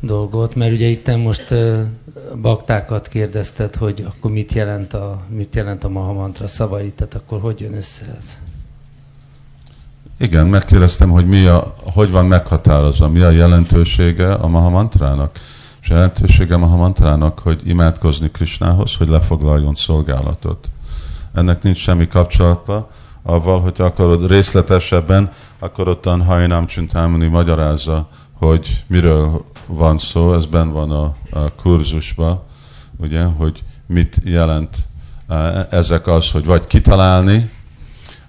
[0.00, 1.54] dolgot, mert ugye itt most
[2.40, 7.60] baktákat kérdezted, hogy akkor mit jelent a, mit jelent a Mahamantra szavai, tehát akkor hogy
[7.60, 8.38] jön össze ez?
[10.18, 15.38] Igen, megkérdeztem, hogy mi a, hogy van meghatározva, mi a jelentősége a Mahamantrának.
[15.82, 20.70] És a jelentősége a Mahamantrának, hogy imádkozni Krisnához, hogy lefoglaljon szolgálatot.
[21.34, 22.90] Ennek nincs semmi kapcsolata,
[23.22, 30.72] avval, hogy akarod részletesebben, akkor ottan Hajnám Csintámani magyarázza, hogy miről van szó, ez ben
[30.72, 32.42] van a, a kurzusban,
[32.96, 34.76] ugye, hogy mit jelent
[35.28, 37.50] e, ezek az, hogy vagy kitalálni,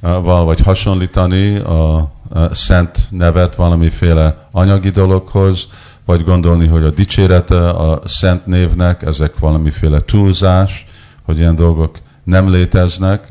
[0.01, 2.09] e, vagy hasonlítani a, a
[2.51, 5.67] szent nevet valamiféle anyagi dologhoz,
[6.05, 10.85] vagy gondolni, hogy a dicsérete a szent névnek, ezek valamiféle túlzás,
[11.23, 13.27] hogy ilyen dolgok nem léteznek.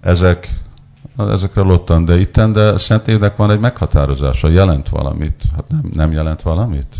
[0.00, 0.60] Ezek
[1.28, 5.42] ezekre lottan, de itten, de a Szentélnek van egy meghatározása, jelent valamit.
[5.54, 6.96] Hát nem, nem jelent valamit.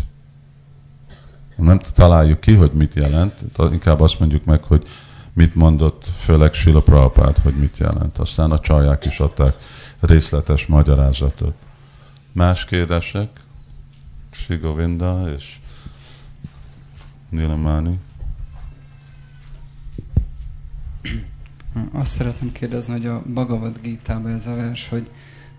[1.55, 3.33] Nem találjuk ki, hogy mit jelent,
[3.71, 4.87] inkább azt mondjuk meg, hogy
[5.33, 8.17] mit mondott, főleg Sila Prabhupád, hogy mit jelent.
[8.17, 9.55] Aztán a csalják is adták
[9.99, 11.53] részletes magyarázatot.
[12.31, 13.29] Más kérdések?
[14.31, 15.59] Sigovinda és
[17.29, 17.99] Nilamani.
[21.91, 25.09] Azt szeretném kérdezni, hogy a Bhagavad gita ez a vers, hogy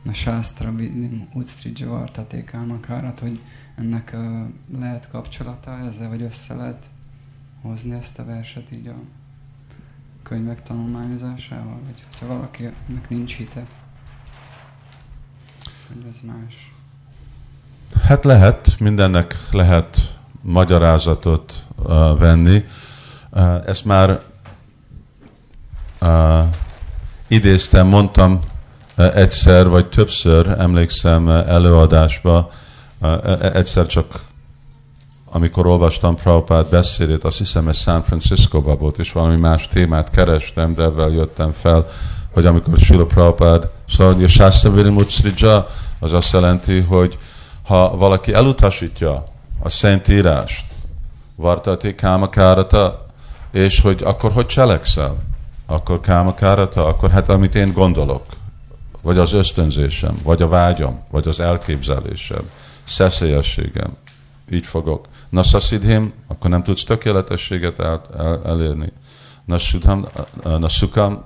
[0.09, 3.40] a Shastra Vidim Utstrija Vartatékámakárat, hogy
[3.76, 6.84] ennek uh, lehet kapcsolata ezzel, vagy össze lehet
[7.62, 8.94] hozni ezt a verset így a
[10.22, 13.66] könyvek tanulmányozásával, vagy ha valakinek nincs hite,
[15.89, 16.72] hogy ez más.
[18.02, 22.64] Hát lehet, mindennek lehet magyarázatot uh, venni.
[23.30, 24.22] Uh, ezt már
[26.02, 26.44] uh,
[27.28, 28.40] idéztem, mondtam
[28.96, 32.50] uh, egyszer vagy többször, emlékszem uh, előadásba,
[33.00, 34.06] uh, egyszer csak
[35.34, 40.74] amikor olvastam Prabhupád beszédét, azt hiszem ez San Francisco-ba volt, és valami más témát kerestem,
[40.74, 41.86] de ebben jöttem fel,
[42.32, 45.66] hogy amikor Srila Prabhupád szóval, hogy a Shasta Vilimutszrija,
[45.98, 47.18] az azt jelenti, hogy
[47.62, 49.24] ha valaki elutasítja
[49.62, 50.64] a Szentírást,
[51.36, 53.06] Vartati Kámakárata,
[53.52, 55.16] és hogy akkor hogy cselekszel?
[55.73, 58.24] Akkor kámakárata, akkor hát amit én gondolok,
[59.03, 62.51] vagy az ösztönzésem, vagy a vágyam, vagy az elképzelésem,
[62.85, 63.97] szeszélyességem,
[64.51, 68.93] így fogok Nasasiddhim, akkor nem tudsz tökéletességet el, el, elérni.
[69.44, 70.07] Nasudham,
[70.43, 71.24] Nasukam,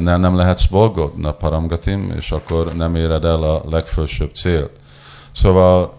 [0.00, 4.70] nem, nem lehetsz boldog, na paramgatim, és akkor nem éred el a legfelsőbb célt.
[5.32, 5.94] Szóval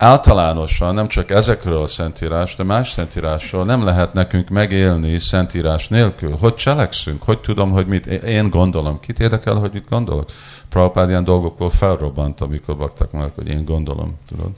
[0.00, 6.36] általánosan nem csak ezekről a szentírás, de más szentírásról nem lehet nekünk megélni szentírás nélkül.
[6.40, 7.22] Hogy cselekszünk?
[7.22, 9.00] Hogy tudom, hogy mit én gondolom?
[9.00, 10.30] Kit érdekel, hogy mit gondolok?
[10.68, 14.50] Prabhupád ilyen dolgokból felrobbant, amikor baktak meg, hogy én gondolom, tudod?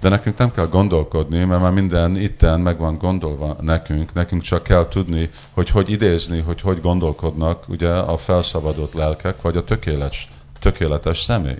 [0.00, 4.12] De nekünk nem kell gondolkodni, mert már minden itten meg van gondolva nekünk.
[4.12, 9.56] Nekünk csak kell tudni, hogy hogy idézni, hogy hogy gondolkodnak ugye a felszabadult lelkek, vagy
[9.56, 10.28] a tökéletes,
[10.60, 11.58] tökéletes személy.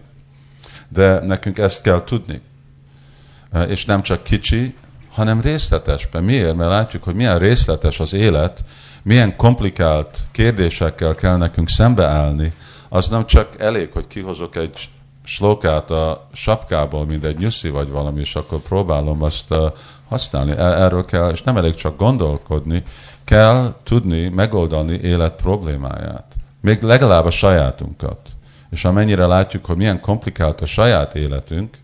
[0.88, 2.42] De nekünk ezt kell tudni.
[3.68, 4.74] És nem csak kicsi,
[5.10, 6.24] hanem részletesben.
[6.24, 6.56] Miért?
[6.56, 8.64] Mert látjuk, hogy milyen részletes az élet,
[9.02, 12.52] milyen komplikált kérdésekkel kell nekünk szembeállni,
[12.88, 14.88] az nem csak elég, hogy kihozok egy
[15.24, 19.54] slókát a sapkából, mint egy nyuszi vagy valami, és akkor próbálom azt
[20.08, 20.50] használni.
[20.56, 22.82] Erről kell, és nem elég csak gondolkodni,
[23.24, 26.34] kell tudni megoldani élet problémáját.
[26.60, 28.18] Még legalább a sajátunkat.
[28.70, 31.76] És amennyire látjuk, hogy milyen komplikált a saját életünk,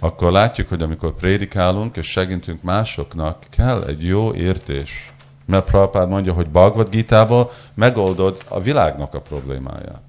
[0.00, 5.12] akkor látjuk, hogy amikor prédikálunk és segítünk másoknak, kell egy jó értés.
[5.46, 10.02] Mert Prabhupád mondja, hogy Bhagavad Gita-ból megoldod a világnak a problémáját.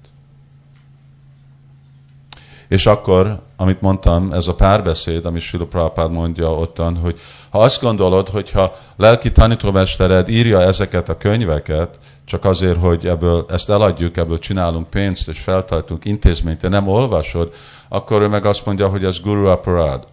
[2.68, 7.20] És akkor, amit mondtam, ez a párbeszéd, amit Sila Prabhupád mondja ottan, hogy
[7.50, 13.70] ha azt gondolod, hogyha lelki tanítómestered írja ezeket a könyveket, csak azért, hogy ebből ezt
[13.70, 17.52] eladjuk, ebből csinálunk pénzt, és feltartunk intézményt, te nem olvasod,
[17.94, 20.06] akkor ő meg azt mondja, hogy ez Guru Aparad.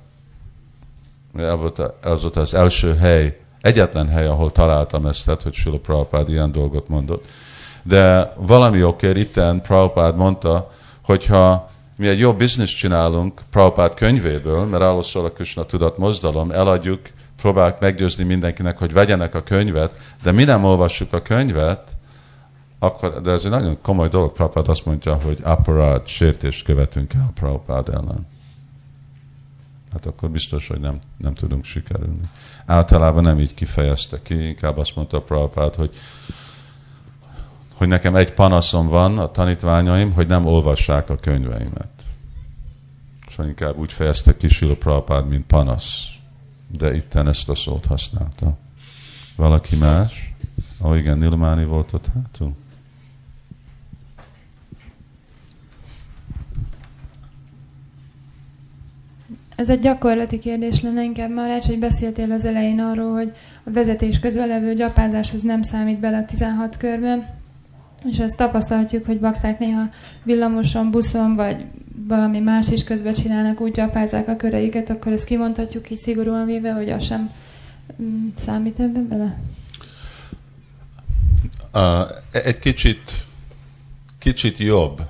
[1.36, 6.52] Ez volt, az első hely, egyetlen hely, ahol találtam ezt, tehát, hogy Sula Prabhupád ilyen
[6.52, 7.26] dolgot mondott.
[7.84, 10.72] De valami okért itten Prabhupád mondta,
[11.04, 16.52] hogyha mi egy jó bizniszt csinálunk Prabhupád könyvéből, mert arról szól a Krishna tudat mozdalom,
[16.52, 17.02] eladjuk,
[17.42, 19.92] próbáljuk meggyőzni mindenkinek, hogy vegyenek a könyvet,
[20.24, 21.98] de mi nem olvassuk a könyvet,
[22.80, 27.32] akkor, de ez egy nagyon komoly dolog, Prabhupád azt mondja, hogy aparát, sértést követünk el
[27.34, 28.28] Prabhupád ellen.
[29.92, 32.30] Hát akkor biztos, hogy nem, nem tudunk sikerülni.
[32.66, 35.96] Általában nem így kifejezte ki, inkább azt mondta Prabhupád, hogy
[37.80, 41.90] hogy nekem egy panaszom van a tanítványaim, hogy nem olvassák a könyveimet.
[43.28, 46.06] És inkább úgy fejezte ki Sila Prabhupád, mint panasz.
[46.78, 48.58] De itten ezt a szót használta.
[49.36, 50.34] Valaki más?
[50.82, 52.54] Ó, oh, igen, Nilmáni volt ott hátul.
[59.60, 63.32] Ez egy gyakorlati kérdés lenne inkább, Marács, hogy beszéltél az elején arról, hogy
[63.64, 67.28] a vezetés közben levő gyapázáshoz nem számít bele a 16 körben,
[68.10, 69.90] és ezt tapasztalhatjuk, hogy bakták néha
[70.24, 71.66] villamoson, buszon, vagy
[72.08, 76.72] valami más is közben csinálnak, úgy gyapázzák a köreiket, akkor ezt kimondhatjuk így szigorúan véve,
[76.72, 77.32] hogy az sem
[78.02, 79.38] mm, számít ebben bele?
[81.74, 83.26] Uh, egy kicsit,
[84.20, 85.02] kicsit jobb.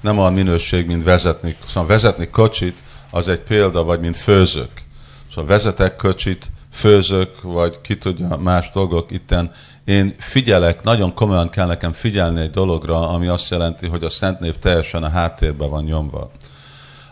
[0.00, 1.56] Nem a minőség, mint vezetni.
[1.66, 2.76] Szóval vezetni kocsit,
[3.10, 4.70] az egy példa, vagy mint főzök.
[5.28, 9.52] Szóval vezetek kocsit, főzök, vagy ki tudja, más dolgok itten.
[9.84, 14.40] Én figyelek, nagyon komolyan kell nekem figyelni egy dologra, ami azt jelenti, hogy a Szent
[14.40, 16.30] Név teljesen a háttérben van nyomva.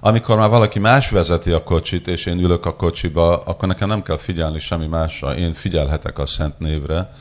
[0.00, 4.02] Amikor már valaki más vezeti a kocsit, és én ülök a kocsiba, akkor nekem nem
[4.02, 5.36] kell figyelni semmi másra.
[5.36, 7.12] Én figyelhetek a Szent Névre.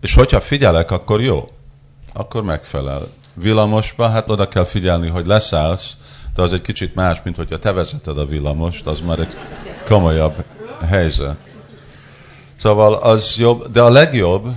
[0.00, 1.48] És hogyha figyelek, akkor jó.
[2.12, 3.02] Akkor megfelel.
[3.34, 5.96] Villamosba, hát oda kell figyelni, hogy leszállsz,
[6.34, 9.36] de az egy kicsit más, mint hogyha te vezeted a villamost, az már egy
[9.84, 10.44] komolyabb
[10.86, 11.36] helyzet.
[12.56, 14.48] Szóval az jobb, de a legjobb,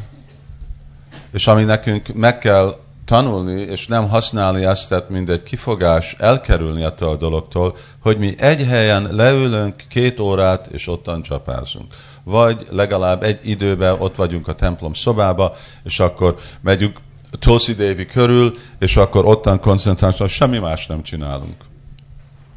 [1.31, 2.75] és ami nekünk meg kell
[3.05, 8.35] tanulni, és nem használni ezt, tehát mint egy kifogás, elkerülni ettől a dologtól, hogy mi
[8.37, 11.93] egy helyen leülünk két órát, és ottan csapázunk.
[12.23, 16.97] Vagy legalább egy időben ott vagyunk a templom szobába, és akkor megyünk
[17.39, 21.63] Tulsi Devi körül, és akkor ottan koncentrálunk, semmi más nem csinálunk.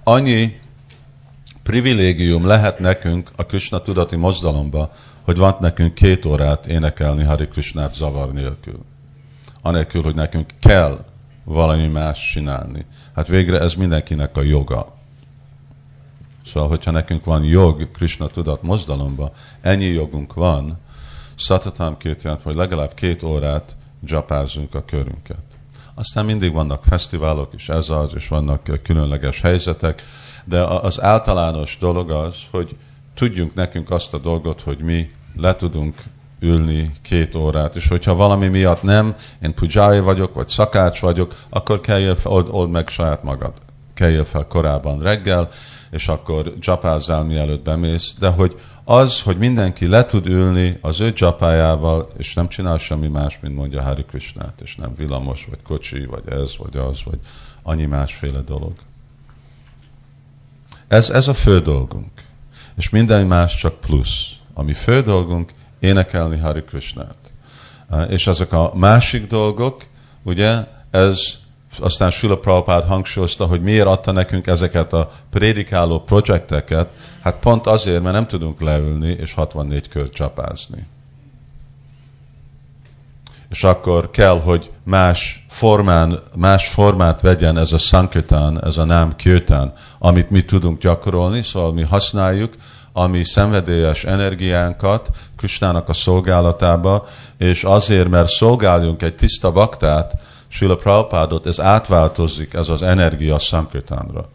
[0.05, 0.59] Annyi
[1.63, 4.93] privilégium lehet nekünk a Krishna tudati mozdalomba,
[5.23, 8.85] hogy van nekünk két órát énekelni Hari Krishnát zavar nélkül.
[9.63, 11.05] Anélkül, hogy nekünk kell
[11.45, 12.85] valami más csinálni.
[13.15, 14.97] Hát végre ez mindenkinek a joga.
[16.47, 20.79] Szóval, hogyha nekünk van jog Krishna tudat mozdalomba, ennyi jogunk van,
[21.39, 25.39] szatatam két jelent, hogy legalább két órát dzsapázunk a körünket.
[25.95, 30.03] Aztán mindig vannak fesztiválok, és ez az, és vannak különleges helyzetek,
[30.45, 32.77] de az általános dolog az, hogy
[33.15, 36.03] tudjunk nekünk azt a dolgot, hogy mi le tudunk
[36.41, 41.81] ülni két órát, és hogyha valami miatt nem, én pujai vagyok, vagy szakács vagyok, akkor
[41.81, 43.53] kelljél fel, old, old meg saját magad.
[43.95, 45.49] Kelljél fel korábban reggel,
[45.91, 48.61] és akkor japázzál mielőtt bemész, de hogy
[48.91, 53.55] az, hogy mindenki le tud ülni az ő japájával, és nem csinál semmi más, mint
[53.55, 57.19] mondja Hari Krishnát, és nem villamos, vagy kocsi, vagy ez, vagy az, vagy
[57.63, 58.73] annyi másféle dolog.
[60.87, 62.11] Ez, ez a fő dolgunk.
[62.77, 64.27] És minden más csak plusz.
[64.55, 67.33] Ami fő dolgunk, énekelni Hari Krishnát.
[68.09, 69.83] És ezek a másik dolgok,
[70.23, 71.39] ugye, ez
[71.81, 76.91] aztán Sula Prabhupád hangsúlyozta, hogy miért adta nekünk ezeket a prédikáló projekteket,
[77.23, 80.87] hát pont azért, mert nem tudunk leülni és 64 kört csapázni.
[83.51, 89.17] És akkor kell, hogy más, formán, más formát vegyen ez a Sankirtan, ez a nem
[89.17, 92.55] Kirtan, amit mi tudunk gyakorolni, szóval mi használjuk
[92.93, 97.07] a mi szenvedélyes energiánkat Krisnának a szolgálatába,
[97.39, 100.13] és azért, mert szolgáljunk egy tiszta baktát,
[100.49, 104.29] Sila Prabhupádot, ez átváltozik, ez az energia Sankirtanra.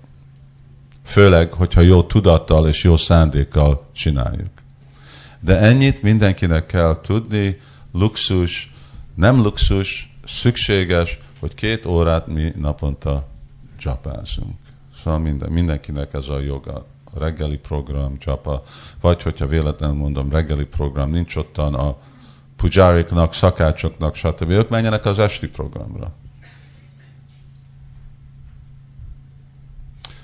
[1.05, 4.51] Főleg, hogyha jó tudattal és jó szándékkal csináljuk.
[5.39, 7.59] De ennyit mindenkinek kell tudni,
[7.91, 8.73] luxus,
[9.15, 13.27] nem luxus, szükséges, hogy két órát mi naponta
[13.77, 14.55] csapázunk.
[15.03, 16.85] Szóval minden, mindenkinek ez a joga.
[17.15, 18.63] A reggeli program, csapa,
[19.01, 21.97] vagy hogyha véletlenül mondom, reggeli program, nincs ottan a
[22.63, 24.49] pujáriknak, szakácsoknak, stb.
[24.49, 26.11] Ők menjenek az esti programra.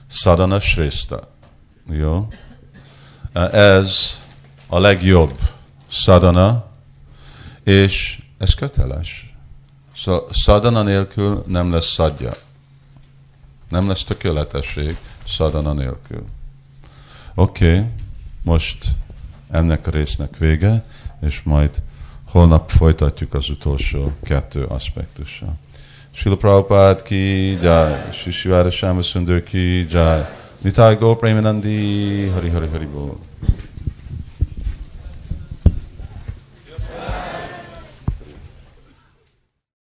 [0.07, 1.31] Sadhana Shrestha.
[1.91, 2.27] Jó?
[3.51, 4.19] Ez
[4.67, 5.39] a legjobb
[5.87, 6.65] sadhana,
[7.63, 9.33] és ez köteles.
[9.95, 12.31] Szóval sadhana nélkül nem lesz szadja.
[13.69, 16.25] Nem lesz tökéletesség sadhana nélkül.
[17.35, 17.89] Oké, okay,
[18.43, 18.85] most
[19.49, 20.83] ennek a résznek vége,
[21.21, 21.81] és majd
[22.31, 25.57] holnap folytatjuk az utolsó kettő aspektussal.
[26.11, 27.93] Srila Prabhupada ki jai,
[28.69, 30.21] Shama Sundar ki jai,
[30.61, 33.17] Nitai Go Premanandi, Hari Hari Hari Bol.